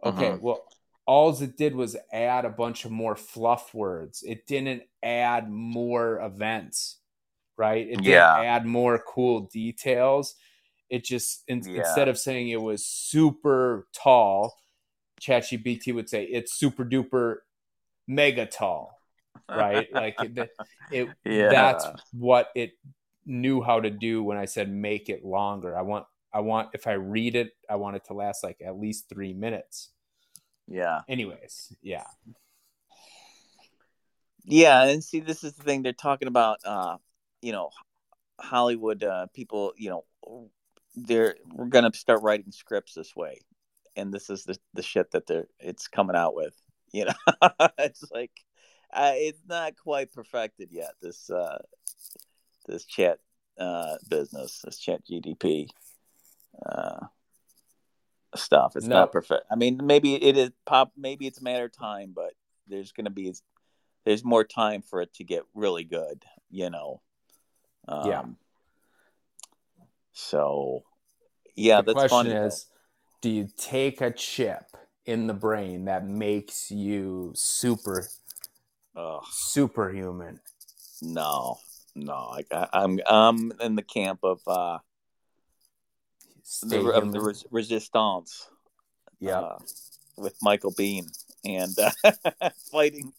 [0.05, 0.45] Okay, mm-hmm.
[0.45, 0.65] well,
[1.07, 4.23] all it did was add a bunch of more fluff words.
[4.27, 6.99] It didn't add more events,
[7.57, 7.87] right?
[7.87, 8.39] It didn't yeah.
[8.39, 10.35] add more cool details.
[10.91, 11.81] It just in, yeah.
[11.81, 14.57] instead of saying it was super tall,
[15.21, 17.37] ChatGPT would say it's super duper
[18.07, 19.01] mega tall,
[19.49, 19.87] right?
[19.93, 20.51] like it,
[20.91, 21.49] it yeah.
[21.49, 22.73] that's what it
[23.25, 25.77] knew how to do when I said make it longer.
[25.77, 28.79] I want I want if I read it, I want it to last like at
[28.79, 29.91] least three minutes.
[30.69, 31.01] Yeah.
[31.09, 32.05] Anyways, yeah.
[34.49, 36.59] Yeah, and see, this is the thing they're talking about.
[36.65, 36.99] Uh,
[37.43, 37.71] you know,
[38.41, 39.73] Hollywood uh, people.
[39.77, 40.51] You know,
[40.95, 43.41] they're we're gonna start writing scripts this way,
[43.97, 46.55] and this is the the shit that they're it's coming out with.
[46.93, 48.33] You know, it's like
[48.93, 50.93] uh, it's not quite perfected yet.
[51.03, 51.59] This uh,
[52.67, 53.19] this chat
[53.59, 55.69] uh, business, this chat GDP
[56.65, 57.07] uh,
[58.35, 58.77] stuff.
[58.77, 58.97] It's no.
[58.97, 59.45] not perfect.
[59.51, 60.93] I mean, maybe it is pop.
[60.97, 62.33] Maybe it's a matter of time, but
[62.69, 63.35] there's going to be
[64.05, 66.25] there's more time for it to get really good.
[66.51, 67.03] You know.
[67.89, 68.23] Um, yeah.
[70.13, 70.83] So,
[71.55, 72.67] yeah, the that's question funny, is,
[73.21, 74.65] do you take a chip
[75.07, 78.09] in the brain that makes you super
[78.97, 79.23] Ugh.
[79.31, 80.41] superhuman.
[81.03, 81.59] No,
[81.95, 84.79] no, I, I'm I'm in the camp of uh,
[86.63, 88.49] the, of the res- resistance.
[89.21, 89.59] Yeah, uh,
[90.17, 91.07] with Michael Biehn
[91.45, 93.13] and uh, fighting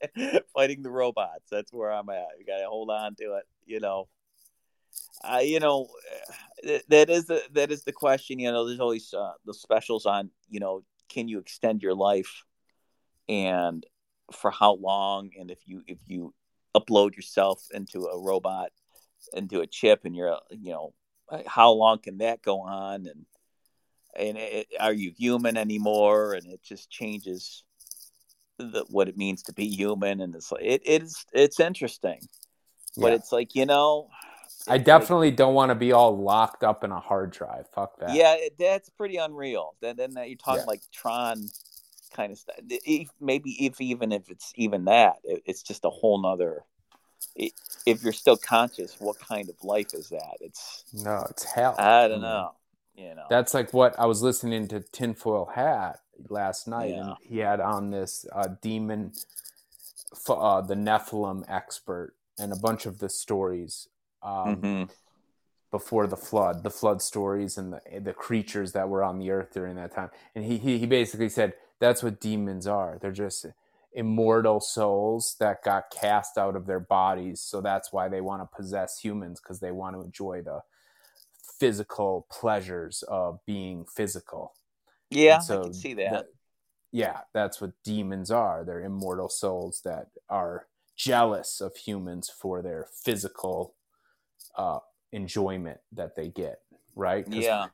[0.54, 1.46] fighting the robots.
[1.52, 2.28] That's where I'm at.
[2.40, 3.44] You got to hold on to it.
[3.66, 4.08] You know,
[5.24, 5.88] I you know,
[6.90, 8.40] that is the that is the question.
[8.40, 10.32] You know, there's always uh, the specials on.
[10.50, 12.44] You know, can you extend your life?
[13.30, 13.86] And
[14.32, 15.32] for how long?
[15.40, 16.34] And if you if you
[16.76, 18.72] upload yourself into a robot
[19.34, 20.94] into a chip and you're you know
[21.46, 23.08] how long can that go on?
[23.08, 23.26] And
[24.16, 26.34] and it, are you human anymore?
[26.34, 27.64] And it just changes
[28.58, 32.20] the, what it means to be human, and it's like it it's it's interesting,
[32.96, 33.16] but Yeah.
[33.16, 34.10] it's like you know,
[34.68, 37.68] I like- definitely don't want to be all locked up in a hard drive.
[37.74, 38.14] Fuck that.
[38.14, 39.76] yeah, that's pretty unreal.
[39.82, 40.66] Then then that you're talking Yeah.
[40.68, 41.50] like Tron
[42.14, 42.56] kind of stuff.
[42.70, 46.64] If, maybe if even if it's even that, it, it's just a whole nother.
[47.40, 47.52] i
[47.86, 50.38] if you're still conscious, what kind of life is that?
[50.42, 51.76] It's No, it's hell.
[51.78, 52.22] I don't Mm.
[52.24, 52.52] know.
[52.96, 53.26] You know.
[53.30, 56.00] That's like what I was listening to Tinfoil Hat
[56.30, 57.02] last night, Yeah.
[57.02, 59.14] and he had on this uh, demon,
[60.28, 63.88] uh, the Nephilim expert, and a bunch of the stories
[64.22, 64.90] um, Mhm.
[65.72, 69.52] before the flood, the flood stories, and the the creatures that were on the earth
[69.54, 70.10] during that time.
[70.36, 72.98] And he he, he basically said that's what demons are.
[73.02, 73.46] They're just
[73.94, 78.56] immortal souls that got cast out of their bodies, so that's why they want to
[78.56, 80.62] possess humans because they want to enjoy the
[81.60, 84.54] physical pleasures of being physical.
[85.10, 86.28] Yeah, And so I can see that.
[86.92, 88.64] yeah, that's what demons are.
[88.64, 93.76] They're immortal souls that are jealous of humans for their physical
[94.58, 94.80] uh,
[95.12, 96.60] enjoyment that they get,
[96.96, 97.26] right?
[97.30, 97.68] Yeah.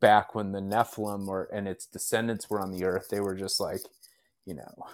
[0.00, 3.58] Back when the Nephilim or and its descendants were on the earth, they were just
[3.58, 3.80] like,
[4.44, 4.86] you know,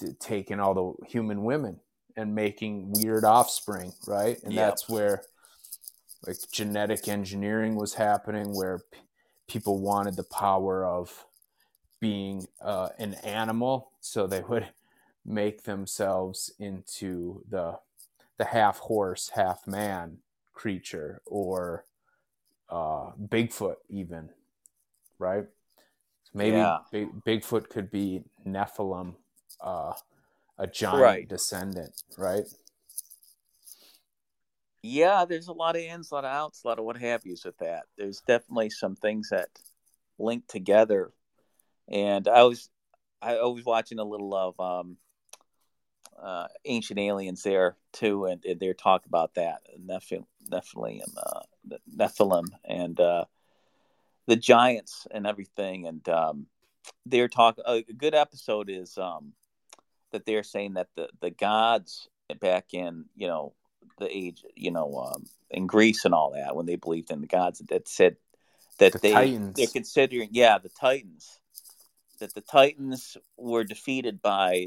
[0.00, 1.80] t- taking all the human women
[2.16, 4.40] and making weird offspring, right?
[4.44, 4.66] And Yep.
[4.66, 5.22] that's where
[6.26, 9.00] like genetic engineering was happening, where p-
[9.48, 11.26] people wanted the power of
[12.00, 14.68] being uh, an animal, so they would
[15.24, 17.78] make themselves into the
[18.36, 20.18] the half horse, half man
[20.54, 21.84] creature, or
[22.70, 24.30] uh, Bigfoot, even
[25.18, 25.46] right?
[26.34, 26.78] Maybe Yeah.
[26.90, 29.14] Big, Bigfoot could be Nephilim,
[29.60, 29.92] uh,
[30.58, 31.28] a giant Right.
[31.28, 32.44] descendant, right?
[34.82, 37.24] Yeah, there's a lot of ins, a lot of outs, a lot of what have
[37.24, 37.84] yous with that.
[37.96, 39.48] There's definitely some things that
[40.18, 41.12] link together.
[41.88, 42.68] And I was
[43.22, 44.98] I was watching a little of um
[46.22, 52.46] uh Ancient Aliens there too, and, and they're talking about that Nephilim, Nephilim, uh, Nephilim,
[52.64, 53.24] and uh,
[54.26, 55.86] the giants and everything.
[55.86, 56.46] And um,
[57.06, 57.64] they're talking.
[57.66, 59.32] A good episode is um,
[60.12, 62.08] that they're saying that the the gods
[62.40, 63.52] back in you know
[63.98, 67.26] the age you know um, in Greece and all that when they believed in the
[67.26, 68.16] gods that said
[68.78, 69.56] that The they Titans.
[69.56, 71.38] they're considering yeah the Titans
[72.20, 74.66] that the Titans were defeated by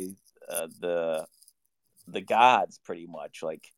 [0.50, 1.26] uh, the
[2.08, 3.72] the gods pretty much like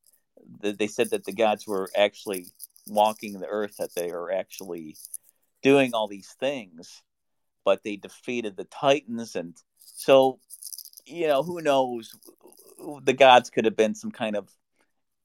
[0.62, 2.48] they said that the gods were actually
[2.88, 4.96] walking the earth that they are actually
[5.62, 7.04] doing all these things
[7.70, 9.36] but they defeated the titans.
[9.36, 10.40] And so
[11.06, 12.16] you know who knows?
[13.04, 14.50] The gods could have been some kind of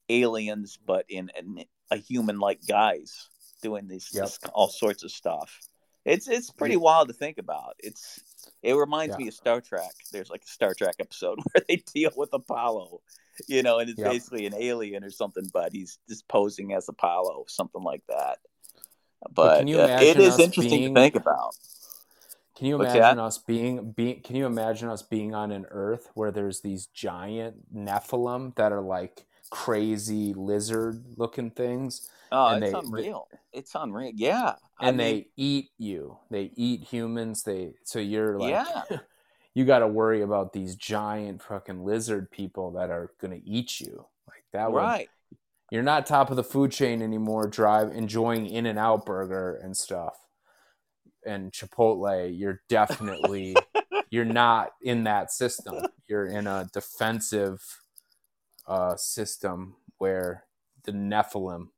[0.09, 3.29] aliens but in, in a human like guise
[3.63, 4.29] doing these Yep.
[4.53, 5.59] all sorts of stuff.
[6.03, 7.75] It's it's pretty wild to think about.
[7.79, 8.19] It's
[8.63, 9.23] it reminds Yeah.
[9.23, 9.91] me of star trek.
[10.11, 13.01] There's like a star trek episode where they deal with apollo
[13.47, 14.11] you know and it's Yep.
[14.11, 18.37] basically an alien or something but he's just posing as apollo something like that.
[19.23, 21.55] But but, can you uh, it is interesting being- to think about.
[22.57, 26.31] Can you imagine us being being can you imagine us being on an earth where
[26.31, 32.79] there's these giant Nephilim that are like crazy lizard looking things oh And it's they-
[32.79, 36.17] unreal it's unreal yeah I and mean, they eat you.
[36.29, 37.43] They eat humans.
[37.43, 38.97] They so you're like Yeah.
[39.53, 43.79] you got to worry about these giant fucking lizard people that are going to eat
[43.79, 44.05] you.
[44.27, 45.09] Like that would right
[45.71, 50.17] you're not top of the food chain anymore drive enjoying In-N-Out Burger and stuff
[51.25, 53.55] and chipotle you're definitely
[54.09, 57.63] you're not in that system you're in a defensive
[58.67, 60.43] uh, system where
[60.83, 61.69] the nephilim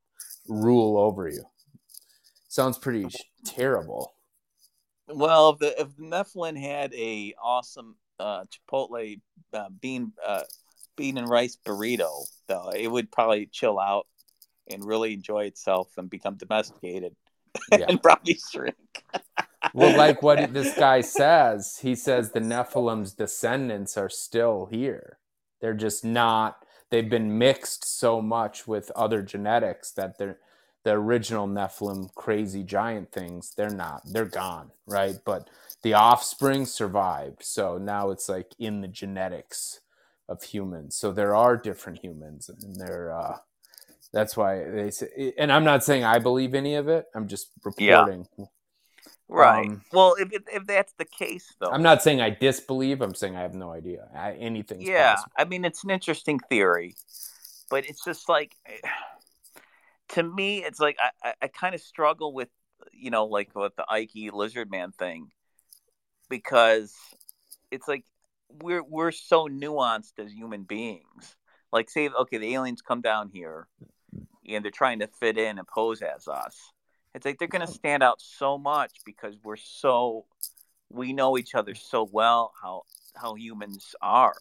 [0.47, 1.43] rule over you
[2.47, 4.13] sounds pretty sh- terrible
[5.07, 9.19] Well, if the if Nephilim had a awesome uh, Chipotle
[9.53, 10.43] uh, bean uh,
[10.95, 14.07] bean and rice burrito, though, it would probably chill out
[14.69, 17.15] and really enjoy itself and become domesticated
[17.71, 17.85] Yeah.
[17.87, 18.75] and probably shrink.
[19.73, 25.17] well like what this guy says he says the nephilim's descendants are still here
[25.61, 26.57] they're just not
[26.91, 30.39] they've been mixed so much with other genetics that they're
[30.85, 35.17] the original nephilim crazy giant things they're not they're gone right?
[35.25, 35.49] But
[35.83, 37.43] the offspring survived.
[37.43, 39.81] So now it's like in the genetics
[40.29, 40.95] of humans.
[40.97, 43.38] So there are different humans and they're uh
[44.13, 47.07] that's why they say and i'm not saying i believe any of it.
[47.15, 48.07] I'm just Yeah.
[49.30, 49.67] Right.
[49.67, 53.01] Um, well, if, if if that's the case, though, I'm not saying I disbelieve.
[53.01, 54.07] I'm saying I have no idea.
[54.15, 55.32] I, anything's yeah, possible.
[55.38, 56.95] I mean, it's an interesting theory,
[57.69, 58.55] but it's just like
[60.09, 62.47] to me, it's like I, I, I kind of struggle with
[62.93, 65.30] you know, like with the Ike Lizard Man thing,
[66.30, 66.95] because
[67.71, 68.05] it's like
[68.49, 71.36] we're we're so nuanced as human beings.
[71.71, 73.67] Like, say, okay, the aliens come down here,
[74.47, 76.71] and they're trying to fit in and pose as us.
[77.14, 80.26] It's like they're going to stand out so much because we're so
[80.89, 82.84] we know each other so well how
[83.16, 84.36] how humans are.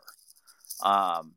[0.83, 1.33] Um,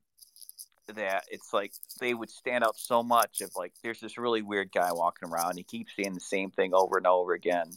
[0.95, 4.71] that it's like they would stand out so much of like there's this really weird
[4.71, 7.69] guy walking around he keeps saying the same thing over and over again.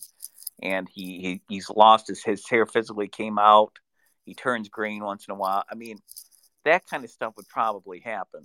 [0.63, 3.79] And he, he he's lost his his hair physically came out
[4.25, 5.65] he turns green once in a while.
[5.71, 5.99] I mean
[6.65, 8.43] that kind of stuff would probably happen.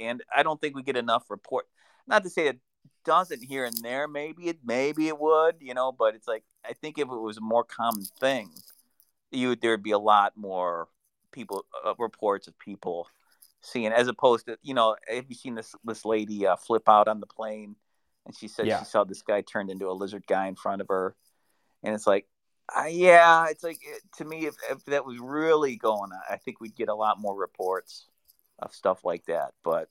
[0.00, 1.66] And i don't think we get enough report
[2.06, 2.58] not to say it
[3.04, 6.72] doesn't here and there maybe it maybe it would you know but it's like i
[6.72, 8.50] think if it was a more common thing
[9.30, 10.88] you would there'd be a lot more
[11.32, 13.06] people uh, reports of people
[13.60, 17.08] seeing as opposed to you know have you seen this this lady uh, flip out
[17.08, 17.76] on the plane
[18.26, 18.78] and she said Yeah.
[18.78, 21.14] she saw this guy turned into a lizard guy in front of her
[21.82, 22.26] and it's like
[22.74, 26.36] uh, yeah it's like it, to me if, if that was really going on i
[26.36, 28.06] think we'd get a lot more reports
[28.60, 29.88] of stuff like that but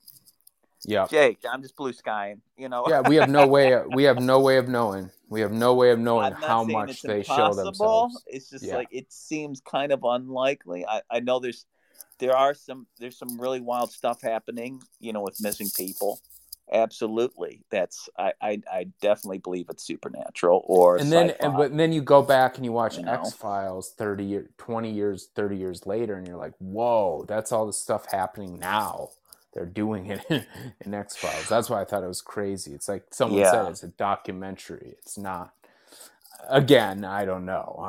[0.85, 1.07] Yeah.
[1.09, 3.81] jake i'm just blue skying you know Yeah, we have no way.
[3.87, 5.09] We have no way of knowing.
[5.29, 7.63] We have no way of knowing how much they show impossible.
[7.65, 8.23] themselves.
[8.27, 8.75] It's just Yeah.
[8.75, 10.85] like it seems kind of unlikely.
[10.85, 11.65] I, I know there's
[12.19, 16.19] there are some there's some really wild stuff happening, you know, with missing people.
[16.71, 17.63] Absolutely.
[17.71, 21.45] That's I I, I definitely believe it's supernatural or And then, sci-fi.
[21.47, 23.13] and, but then you go back and you watch You know?
[23.13, 27.65] X Files thirty year, twenty years, thirty years later, and you're like, "Whoa, that's all
[27.65, 29.09] the stuff happening now."
[29.53, 30.45] They're doing it
[30.83, 31.47] in, X Files.
[31.47, 32.73] That's why I thought it was crazy.
[32.73, 33.51] It's like someone Yeah.
[33.51, 34.95] said, it's a documentary.
[34.99, 35.53] It's not.
[36.49, 37.79] Again, I don't know.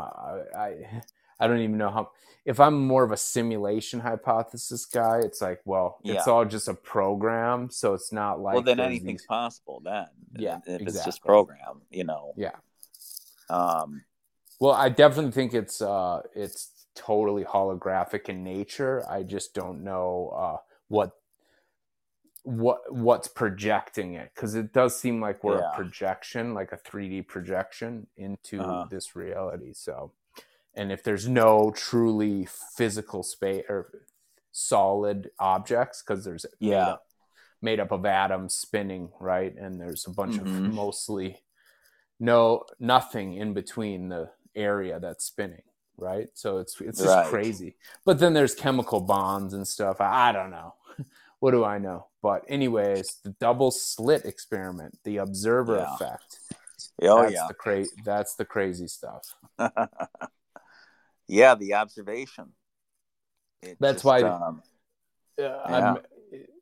[0.54, 1.02] I, I
[1.40, 2.10] I don't even know how.
[2.44, 6.74] If I'm more of a simulation hypothesis guy, it's like, well, it's all just a
[6.74, 8.54] program, so it's not like.
[8.54, 10.06] well then anything's these- possible then.
[10.36, 11.26] Yeah, If it's just exactly.
[11.28, 12.34] program, you know.
[12.36, 12.56] Yeah.
[13.48, 14.04] Um
[14.60, 19.04] Well, I definitely think it's uh it's totally holographic in nature.
[19.08, 20.56] I just don't know uh
[20.88, 21.12] what
[22.44, 25.60] what what's projecting it because it does seem like we're Yeah.
[25.60, 28.88] a projection, like a 3D projection into Uh-huh.
[28.90, 29.72] this reality.
[29.74, 30.12] So,
[30.74, 34.06] and if there's no truly physical space or
[34.52, 36.90] solid objects because there's made Yeah.
[36.90, 37.06] up,
[37.62, 39.54] made up of atoms spinning, right?
[39.56, 40.66] And there's a bunch of Mhm.
[40.66, 41.42] mostly
[42.20, 45.62] no nothing in between the area that's spinning
[45.96, 47.22] right so it's it's just Right.
[47.22, 50.74] crazy but then there's chemical bonds and stuff i, I don't know
[51.40, 55.94] what do i know but anyways the double slit experiment the observer Yeah.
[55.94, 56.40] effect
[57.02, 57.46] oh that's yeah.
[57.48, 59.34] the cra- that's the crazy stuff
[61.28, 62.52] yeah, the observation.
[63.62, 64.62] It That's just, why- um,
[65.38, 65.94] yeah.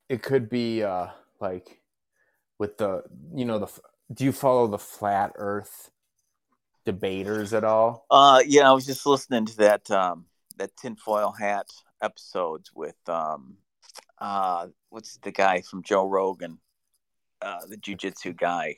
[0.09, 1.09] It could be uh
[1.41, 1.81] like
[2.59, 3.03] with the
[3.35, 3.69] you know the
[4.13, 5.91] do you follow the flat earth
[6.85, 10.27] debaters at all Uh, yeah, I was just listening to that um
[10.59, 11.67] that tinfoil hat
[12.03, 13.57] episodes with um
[14.19, 16.59] uh what's the guy from Joe Rogan,
[17.41, 18.77] uh the jujitsu guy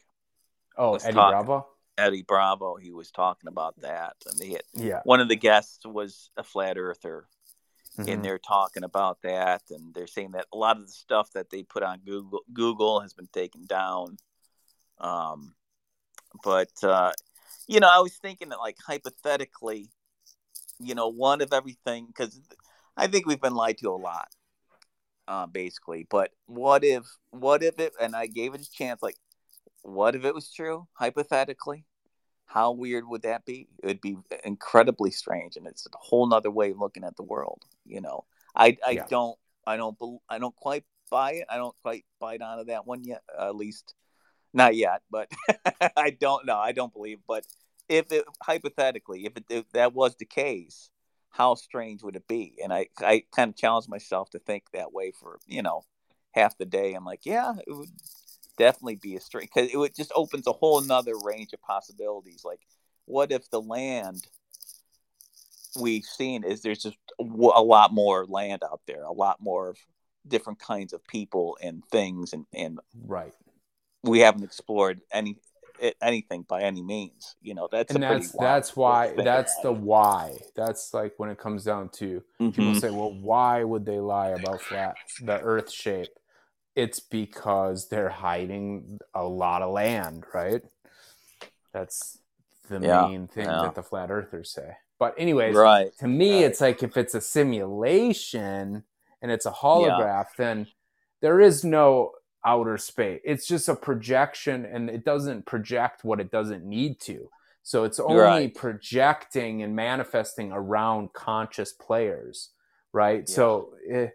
[0.78, 1.30] oh eddie talk.
[1.32, 2.74] bravo Eddie Bravo.
[2.74, 6.42] He was talking about that, and they had yeah one of the guests was a
[6.42, 7.28] flat earther,
[7.98, 8.12] Mhm.
[8.12, 11.50] and they're talking about that, and they're saying that a lot of the stuff that
[11.50, 14.16] they put on Google Google has been taken down.
[14.98, 15.54] Um,
[16.42, 17.12] but uh,
[17.68, 19.88] you know, I was thinking that like hypothetically,
[20.80, 22.41] you know, one of everything because
[22.96, 24.28] I think we've been lied to a lot,
[25.29, 26.07] uh, basically.
[26.09, 27.92] But what if, what if it?
[28.01, 29.03] And I gave it a chance.
[29.03, 29.17] Like,
[29.83, 30.87] what if it was true?
[30.95, 31.84] Hypothetically,
[32.46, 33.68] how weird would that be?
[33.83, 37.22] It would be incredibly strange, and it's a whole nother way of looking at the
[37.22, 37.63] world.
[37.87, 38.25] You know,
[38.55, 39.07] I I Yeah.
[39.09, 39.96] don't I don't
[40.29, 41.46] I don't quite buy it.
[41.51, 43.22] I don't quite bite onto that one yet.
[43.38, 43.95] at least
[44.53, 45.03] not yet.
[45.11, 45.30] But
[45.96, 46.57] I don't know.
[46.57, 47.18] I don't believe.
[47.26, 47.46] But
[47.88, 50.91] if it hypothetically, if, it, if that was the case,
[51.34, 52.56] how strange would it be?
[52.62, 55.82] And I I kind of challenge myself to think that way for you know
[56.32, 56.94] half the day.
[56.94, 57.90] I'm like, yeah, it would
[58.56, 62.42] definitely be a strange because it would just opens a whole nother range of possibilities.
[62.44, 62.61] Like,
[63.04, 64.26] what if the land
[65.76, 69.68] we've seen is there's just a a lot more land out there, a lot more
[69.70, 69.78] of
[70.26, 73.34] different kinds of people and things, and and right
[74.04, 75.36] we haven't explored any
[76.01, 77.37] anything by any means.
[77.42, 81.64] You know, that's and that's that's why that's the why that's like when it comes
[81.64, 82.22] down to it.
[82.38, 82.79] people mm-hmm.
[82.79, 86.09] say well why would they lie about flat the earth shape
[86.75, 90.63] it's because they're hiding a lot of land right
[91.72, 92.18] that's
[92.68, 93.63] the Yeah, main thing yeah.
[93.63, 95.96] that the flat earthers say but anyways right.
[95.99, 96.45] to me right.
[96.45, 98.84] it's like if it's a simulation
[99.21, 100.67] and it's a holograph then
[101.21, 102.13] there is no
[102.45, 103.21] outer space.
[103.25, 107.30] It's just a projection and it doesn't project what it doesn't need to.
[107.62, 108.54] So it's only right.
[108.54, 112.50] projecting and manifesting around conscious players,
[112.92, 113.25] right?
[113.26, 113.34] Yeah.
[113.34, 114.12] So it,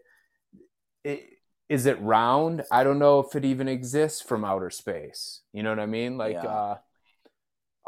[1.04, 1.30] it,
[1.68, 2.64] is it round?
[2.72, 5.42] I don't know if it even exists from outer space.
[5.52, 6.18] You know what I mean?
[6.18, 6.48] Like yeah.
[6.48, 6.78] uh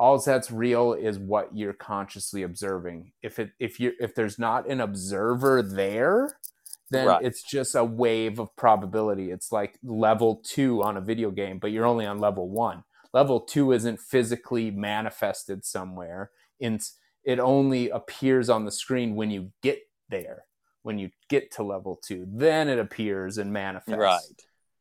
[0.02, 3.12] all that's real is what you're consciously observing.
[3.22, 6.36] If it if you if there's not an observer there,
[6.92, 7.24] then right.
[7.24, 9.32] it's just a wave of probability.
[9.32, 13.42] It's like level 2 on a video game, but you're only on level 1 level
[13.42, 16.32] two isn't physically manifested somewhere.
[16.60, 16.80] In
[17.24, 20.46] it only appears on the screen when you get there
[20.84, 22.26] when you get to level two.
[22.28, 24.00] Then it appears and manifests.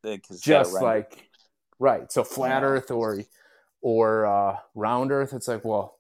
[0.05, 0.21] Right.
[0.43, 1.31] Just like
[1.79, 2.11] right.
[2.11, 2.69] So flat yeah.
[2.69, 3.21] earth or
[3.83, 5.99] or uh, round earth it's like well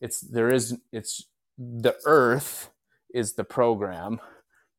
[0.00, 1.24] it's there is it's
[1.58, 2.70] the earth
[3.14, 4.20] is the program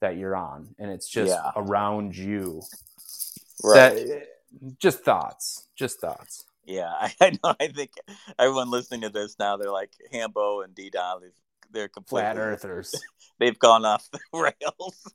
[0.02, 1.52] that you're on and it's just yeah.
[1.56, 2.62] around you
[3.64, 4.28] right that,
[4.80, 7.56] just thoughts just thoughts yeah, I, I, know.
[7.60, 7.94] I think
[8.38, 11.32] everyone listening to this now, they're like Hambo and Ddon.
[11.72, 12.94] They're complete flat earthers.
[13.40, 15.14] they've gone off the rails.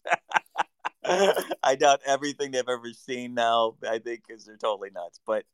[1.62, 3.76] I doubt everything they've ever seen now.
[3.88, 5.20] I think because they're totally nuts.
[5.26, 5.44] But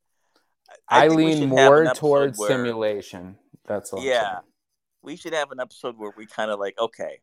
[0.88, 3.36] I, I lean more towards where, simulation.
[3.66, 4.02] That's all.
[4.02, 4.40] Yeah,
[5.02, 7.20] we should have an episode where we kind of like, okay,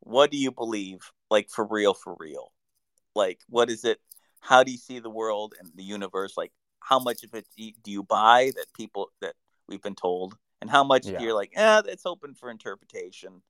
[0.00, 1.10] what do you believe?
[1.34, 2.52] Like for real, for real.
[3.16, 3.98] Like, what is it?
[4.38, 6.34] How do you see the world and the universe?
[6.36, 9.34] Like, how much of it do you buy that people that
[9.68, 11.20] we've been told, and how much yeah.
[11.20, 13.42] you're like, yeah, it's open for interpretation.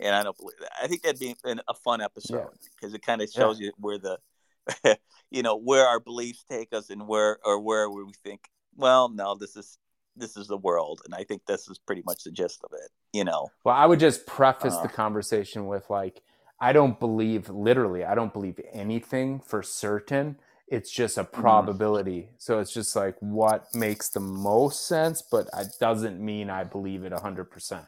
[0.00, 0.70] And I don't believe that.
[0.80, 2.96] I think that'd be an, a fun episode because yeah.
[2.96, 3.66] it kind of shows yeah.
[3.66, 4.98] you where the,
[5.32, 9.34] you know, where our beliefs take us and where or where we think, well, no,
[9.34, 9.78] this is
[10.14, 12.90] this is the world, and I think this is pretty much the gist of it.
[13.12, 13.48] You know.
[13.64, 16.22] Well, I would just preface uh, the conversation with like,
[16.60, 20.36] I don't believe literally, I don't believe anything for certain
[20.68, 21.40] it's just a mm-hmm.
[21.40, 22.22] probability.
[22.22, 22.34] Mm-hmm.
[22.38, 27.04] So it's just like what makes the most sense, but it doesn't mean I believe
[27.04, 27.86] it 100%.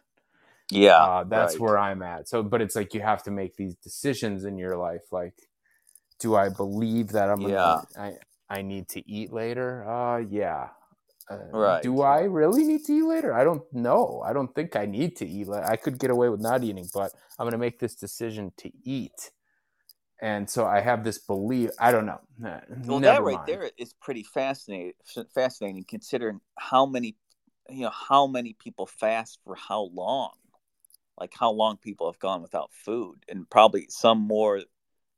[0.71, 0.97] Yeah.
[0.97, 1.61] Uh, that's right.
[1.61, 2.29] where I'm at.
[2.29, 5.11] So, but it's like you have to make these decisions in your life.
[5.11, 5.35] Like,
[6.21, 7.83] do I believe that I'm yeah.
[7.95, 8.17] gonna,
[8.51, 9.89] I, I need to eat later?
[9.89, 10.69] Uh, yeah.
[11.31, 11.83] Uh, right.
[11.83, 13.35] Do I really need to eat later?
[13.35, 14.23] I don't know.
[14.25, 15.49] I don't think I need to eat.
[15.49, 18.71] I could get away with not eating, but I'm going to make this decision to
[18.85, 19.31] eat
[20.21, 21.71] and so I have this belief.
[21.79, 22.21] I don't know.
[22.87, 23.47] Well, that right mind.
[23.49, 24.95] there is pretty fascinating.
[25.35, 27.17] Fascinating, considering how many,
[27.69, 30.33] you know, how many people fast for how long,
[31.19, 34.63] like how long people have gone without food, and probably some more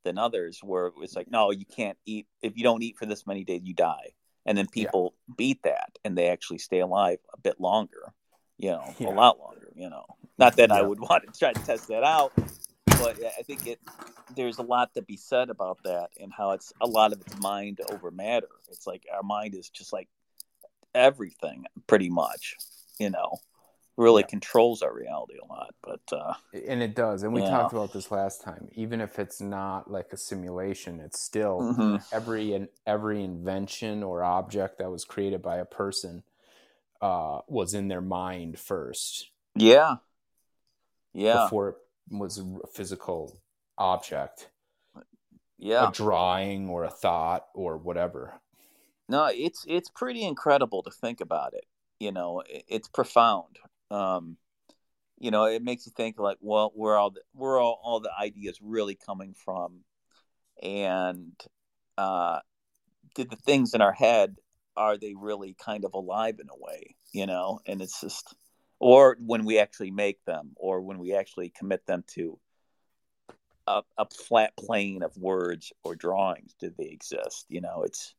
[0.03, 3.25] than others, where it's like, no, you can't eat if you don't eat for this
[3.25, 4.11] many days, you die,
[4.45, 5.33] and then people yeah.
[5.37, 8.13] beat that, and they actually stay alive a bit longer,
[8.57, 9.09] you know, yeah.
[9.09, 10.05] a lot longer, you know.
[10.37, 10.77] Not that yeah.
[10.77, 12.33] I would want to try to test that out,
[12.85, 13.79] but I think it
[14.35, 17.37] there's a lot to be said about that and how it's a lot of it's
[17.39, 18.47] mind over matter.
[18.71, 20.07] It's like our mind is just like
[20.95, 22.55] everything, pretty much.
[22.99, 23.39] You know,
[24.01, 24.27] really yeah.
[24.27, 25.73] controls our reality a lot.
[25.83, 26.33] But uh,
[26.67, 27.23] and it does.
[27.23, 27.49] And we yeah.
[27.49, 28.67] talked about this last time.
[28.73, 31.95] Even if it's not like a simulation, it's still mm-hmm.
[32.11, 36.23] every every invention or object that was created by a person
[37.01, 39.29] uh, was in their mind first.
[39.55, 39.95] Yeah.
[41.13, 41.45] Yeah.
[41.45, 41.75] Before it
[42.09, 43.41] was a physical
[43.77, 44.49] object
[45.61, 48.33] yeah a drawing or a thought or whatever
[49.07, 51.65] no it's it's pretty incredible to think about it
[51.99, 53.59] you know it's profound
[53.91, 54.37] um
[55.19, 58.11] you know it makes you think like well where all the, where all, all the
[58.19, 59.81] ideas really coming from
[60.63, 61.33] and
[61.97, 62.39] uh
[63.13, 64.37] did the things in our head
[64.77, 68.35] are they really kind of alive in a way you know and it's just
[68.81, 72.39] or when we actually make them, or when we actually commit them to
[73.67, 77.45] a, a flat plane of words or drawings, do they exist?
[77.47, 78.15] You know, it's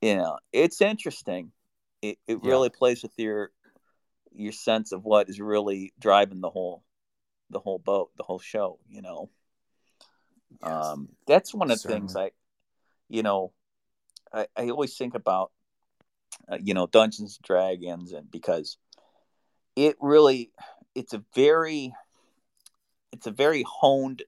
[0.00, 1.52] you know, it's interesting.
[2.00, 2.50] It it yeah.
[2.50, 3.50] really plays with your
[4.36, 6.82] your sense of what is really driving the whole
[7.50, 8.78] the whole boat, the whole show.
[8.88, 9.30] You know,
[10.62, 10.70] yes.
[10.70, 12.00] um, that's one of the Certainly.
[12.00, 12.30] things I,
[13.08, 13.52] you know,
[14.32, 15.52] I, I always think about,
[16.50, 18.78] uh, you know, Dungeons and Dragons, and because
[19.76, 20.50] it really
[20.94, 21.92] it's a very
[23.12, 24.22] it's a very honed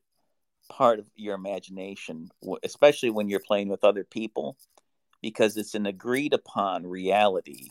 [0.69, 2.29] part of your imagination
[2.63, 4.57] especially when you're playing with other people
[5.23, 7.71] because it's an agreed upon reality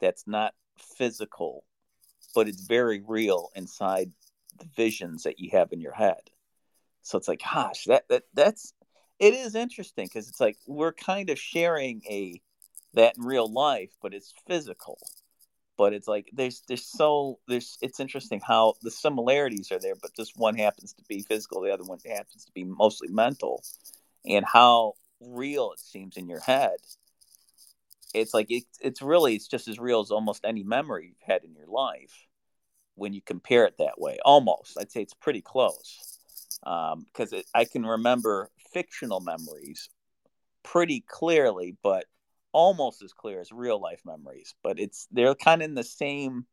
[0.00, 1.64] that's not physical
[2.34, 4.10] but it's very real inside
[4.58, 6.30] the visions that you have in your head
[7.02, 8.74] so it's like gosh that, that that's
[9.18, 12.40] it is interesting because it's like we're kind of sharing a
[12.94, 14.98] that in real life but it's physical
[15.78, 20.14] but it's like there's there's so there's it's interesting how the similarities are there but
[20.14, 23.62] just one happens to be physical the other one happens to be mostly mental
[24.24, 26.76] and how real it seems in your head.
[28.14, 31.44] It's like it, it's really it's just as real as almost any memory you've had
[31.44, 32.26] in your life
[32.94, 34.18] when you compare it that way.
[34.24, 36.18] Almost, I'd say it's pretty close
[36.60, 39.88] because um, I can remember fictional memories
[40.62, 42.06] pretty clearly, but
[42.52, 44.54] almost as clear as real life memories.
[44.62, 46.46] But it's they're kind of in the same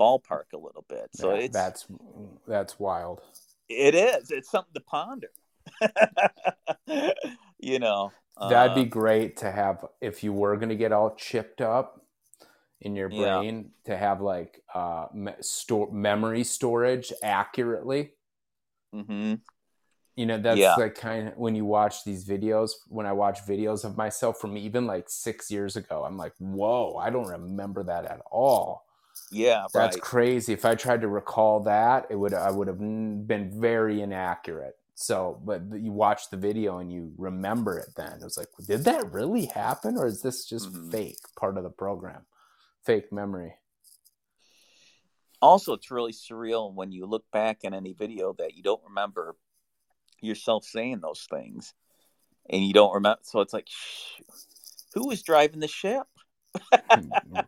[0.00, 1.10] ballpark a little bit.
[1.14, 1.86] So yeah, it's that's
[2.46, 3.20] that's wild.
[3.68, 4.30] It is.
[4.30, 5.28] It's something to ponder.
[7.58, 11.14] you know, that'd be uh, great to have if you were going to get all
[11.14, 12.02] chipped up
[12.80, 13.92] in your brain yeah.
[13.92, 18.12] to have like uh me- store memory storage accurately.
[18.94, 19.34] Mm-hmm.
[20.16, 20.74] You know, that's yeah.
[20.74, 22.72] like kind of when you watch these videos.
[22.88, 26.96] When I watch videos of myself from even like six years ago, I'm like, whoa,
[26.96, 28.84] I don't remember that at all.
[29.30, 30.02] Yeah, that's right.
[30.02, 30.52] crazy.
[30.52, 34.76] If I tried to recall that, it would I would have been very inaccurate.
[34.94, 37.88] So, but you watch the video and you remember it.
[37.96, 40.90] Then it was like, did that really happen, or is this just mm-hmm.
[40.90, 42.22] fake part of the program,
[42.84, 43.54] fake memory?
[45.40, 49.34] Also, it's really surreal when you look back in any video that you don't remember
[50.20, 51.74] yourself saying those things,
[52.48, 53.20] and you don't remember.
[53.22, 53.68] So it's like,
[54.94, 56.06] who was driving the ship?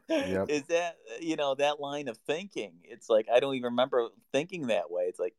[0.09, 0.47] yep.
[0.49, 2.73] Is that you know that line of thinking?
[2.85, 5.05] It's like I don't even remember thinking that way.
[5.05, 5.35] It's like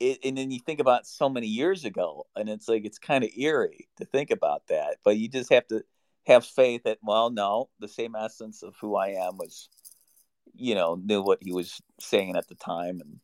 [0.00, 3.24] it, and then you think about so many years ago, and it's like it's kind
[3.24, 4.96] of eerie to think about that.
[5.04, 5.84] But you just have to
[6.26, 9.68] have faith that well, no, the same essence of who I am was,
[10.54, 13.20] you know, knew what he was saying at the time, and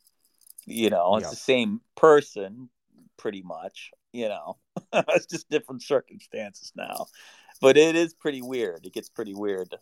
[0.66, 2.68] you know, it's the same person,
[3.16, 3.90] pretty much.
[4.12, 4.56] You know,
[4.92, 7.06] it's just different circumstances now
[7.60, 8.84] but it is pretty weird.
[8.84, 9.78] It gets pretty weird uh,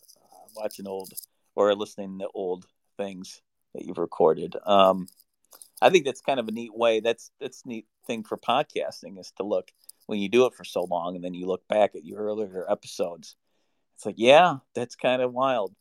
[0.56, 1.12] watching old
[1.54, 2.66] or listening to old
[2.96, 3.42] things
[3.74, 4.56] that you've recorded.
[4.64, 5.08] Um,
[5.82, 7.00] I think that's kind of a neat way.
[7.00, 9.70] That's that's neat thing for podcasting is to look
[10.06, 12.70] when you do it for so long and then you look back at your earlier
[12.70, 13.36] episodes.
[13.96, 15.74] It's like, yeah, that's kind of wild.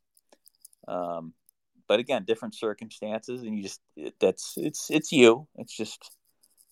[0.88, 1.34] Um,
[1.88, 5.48] but again, different circumstances, and you just it, that's it's it's you.
[5.56, 6.11] It's just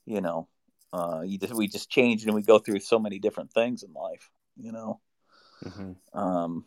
[0.05, 0.47] you know,
[0.93, 3.93] uh, you just we just change and we go through so many different things in
[3.93, 4.29] life.
[4.57, 4.99] You know.
[5.63, 6.17] Mm-hmm.
[6.17, 6.65] Um,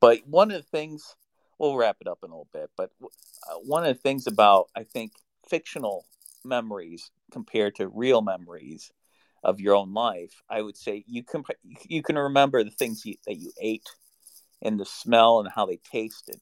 [0.00, 1.16] but one of the things,
[1.58, 4.68] we'll wrap it up in a little bit, but uh, one of the things about,
[4.76, 5.12] I think,
[5.48, 6.06] fictional
[6.44, 8.92] memories compared to real memories
[9.42, 13.14] of your own life, I would say you can you can remember the things you,
[13.26, 13.88] that you ate
[14.62, 16.40] and the smell and how they tasted,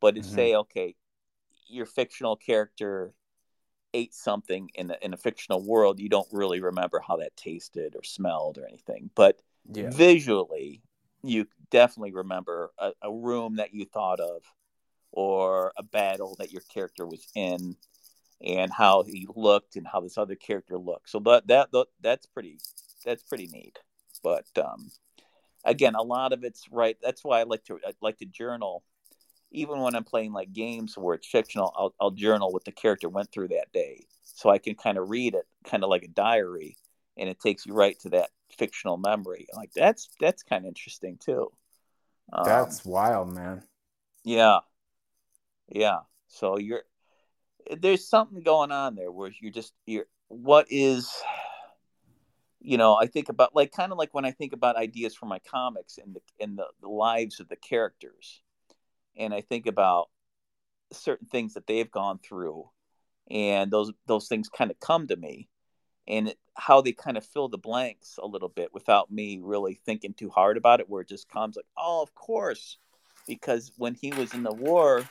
[0.00, 0.34] but to mm-hmm.
[0.34, 0.94] say okay,
[1.68, 3.14] your fictional character
[3.94, 7.96] ate something in a, in a fictional world, you don't really remember how that tasted
[7.96, 9.40] or smelled or anything, but
[9.72, 9.90] yeah.
[9.90, 10.82] visually
[11.22, 14.42] you definitely remember a, a, room that you thought of
[15.10, 17.74] or a battle that your character was in
[18.44, 22.26] and how he looked and how this other character looked so that that, that that's
[22.26, 22.58] pretty
[23.04, 23.78] that's pretty neat
[24.22, 24.90] but um
[25.64, 28.82] again a lot of it's right that's why i like to I like to journal
[29.52, 33.08] even when i'm playing like games where it's fictional I'll, I'll journal what the character
[33.08, 36.08] went through that day so i can kind of read it kind of like a
[36.08, 36.76] diary
[37.16, 39.46] and it takes you right to that fictional memory.
[39.54, 41.50] Like that's that's kind of interesting too.
[42.32, 43.62] Um, that's wild, man.
[44.24, 44.60] Yeah,
[45.68, 46.00] yeah.
[46.28, 46.82] So you're
[47.78, 51.10] there's something going on there where you're just you're what is
[52.60, 55.26] you know i think about like kind of like when i think about ideas for
[55.26, 58.42] my comics and the and the, the lives of the characters.
[59.18, 60.08] And i think about
[60.92, 62.68] certain things that they've gone through
[63.30, 65.48] and those those things kind of come to me.
[66.08, 70.14] And how they kind of fill the blanks a little bit without me really thinking
[70.14, 72.78] too hard about it where it just comes like oh of course.
[73.26, 75.04] Because when he was in the war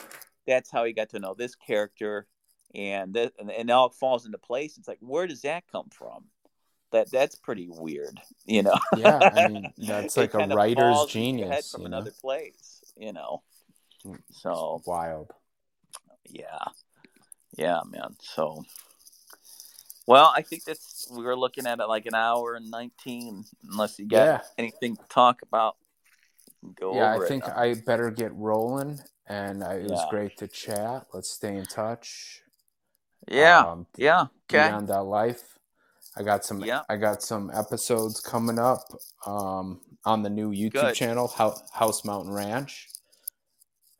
[0.48, 2.28] that's how he got to know this character
[2.76, 5.88] and that and, and now it falls into place it's like where does that come
[5.90, 6.26] from
[6.92, 11.86] that that's pretty weird you know yeah i mean that's like a writer's genius from
[11.86, 12.22] another know?
[12.22, 13.42] place you know
[14.06, 15.32] mm, so wild
[16.30, 16.66] yeah
[17.58, 18.64] yeah man so
[20.08, 23.44] well, I think that's we were looking at it like an hour and nineteen.
[23.70, 24.40] Unless you got yeah.
[24.58, 25.78] anything to talk about,
[26.80, 26.96] go.
[26.96, 29.00] Yeah, I think I better get rolling.
[29.28, 29.96] And I, it yeah.
[29.96, 31.08] was great to chat.
[31.12, 32.44] Let's stay in touch.
[33.28, 34.22] Yeah, um, yeah.
[34.22, 34.70] Okay.
[34.70, 35.58] Beyond that life,
[36.16, 36.64] I got some.
[36.64, 36.82] Yeah.
[36.90, 38.82] I got some episodes coming up
[39.26, 40.96] um, on the new YouTube Good.
[40.96, 42.90] channel, House Mountain Ranch,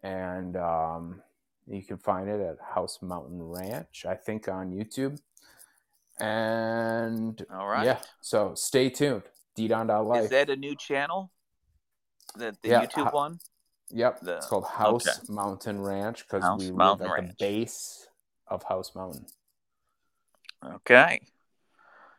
[0.04, 1.22] and um,
[1.68, 4.06] you can find it at House Mountain Ranch.
[4.08, 5.20] I think on YouTube.
[6.20, 8.00] And all right, yeah.
[8.22, 9.24] So stay tuned.
[9.58, 10.24] Life.
[10.26, 11.32] Is that a new channel?
[12.36, 13.40] The, the yeah, YouTube one.
[13.90, 15.34] Yep, the, it's called House okay.
[15.34, 17.30] Mountain Ranch because we live at Ranch.
[17.30, 18.08] the base
[18.48, 19.26] of House Mountain.
[20.64, 21.22] Okay.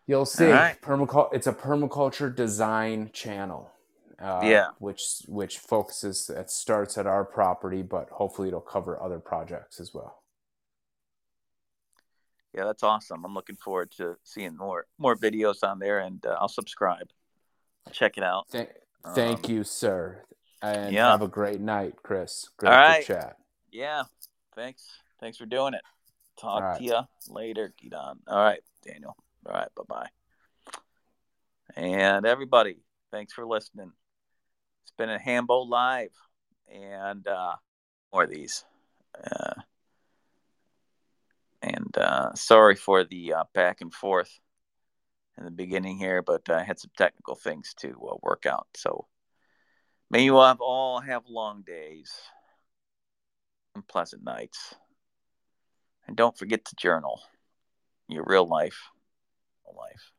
[0.06, 0.50] You'll see.
[0.50, 0.80] right.
[0.80, 3.72] Permacul- it's a permaculture design channel.
[4.18, 4.68] Uh, Yeah.
[4.78, 9.92] Which which focuses it starts at our property, but hopefully it'll cover other projects as
[9.92, 10.22] well.
[12.54, 13.24] Yeah, that's awesome.
[13.24, 17.10] I'm looking forward to seeing more more videos on there, and uh, I'll subscribe.
[17.92, 18.48] Check it out.
[18.48, 18.70] Thank,
[19.14, 20.24] thank Um, you, sir.
[20.62, 21.10] And yeah.
[21.10, 22.48] have a great night, Chris.
[22.56, 23.04] Great All to right.
[23.04, 23.36] chat.
[23.70, 24.04] Yeah,
[24.54, 24.88] thanks.
[25.20, 25.82] Thanks for doing it.
[26.36, 26.78] Talk right.
[26.78, 28.18] to you later, Gidan.
[28.26, 29.16] All right, Daniel.
[29.46, 30.08] All right, bye bye.
[31.76, 32.76] And everybody,
[33.10, 33.92] thanks for listening.
[34.82, 36.14] It's been a Hambo Live,
[36.72, 37.56] and uh,
[38.12, 38.64] more of these.
[39.24, 39.54] Uh,
[41.62, 44.40] and uh, sorry for the uh, back and forth
[45.38, 48.68] in the beginning here, but I had some technical things to uh, work out.
[48.74, 49.06] So
[50.10, 52.12] may you have all have long days
[53.74, 54.74] and pleasant nights.
[56.06, 57.20] And don't forget to journal
[58.08, 58.90] your real life
[59.76, 60.12] life.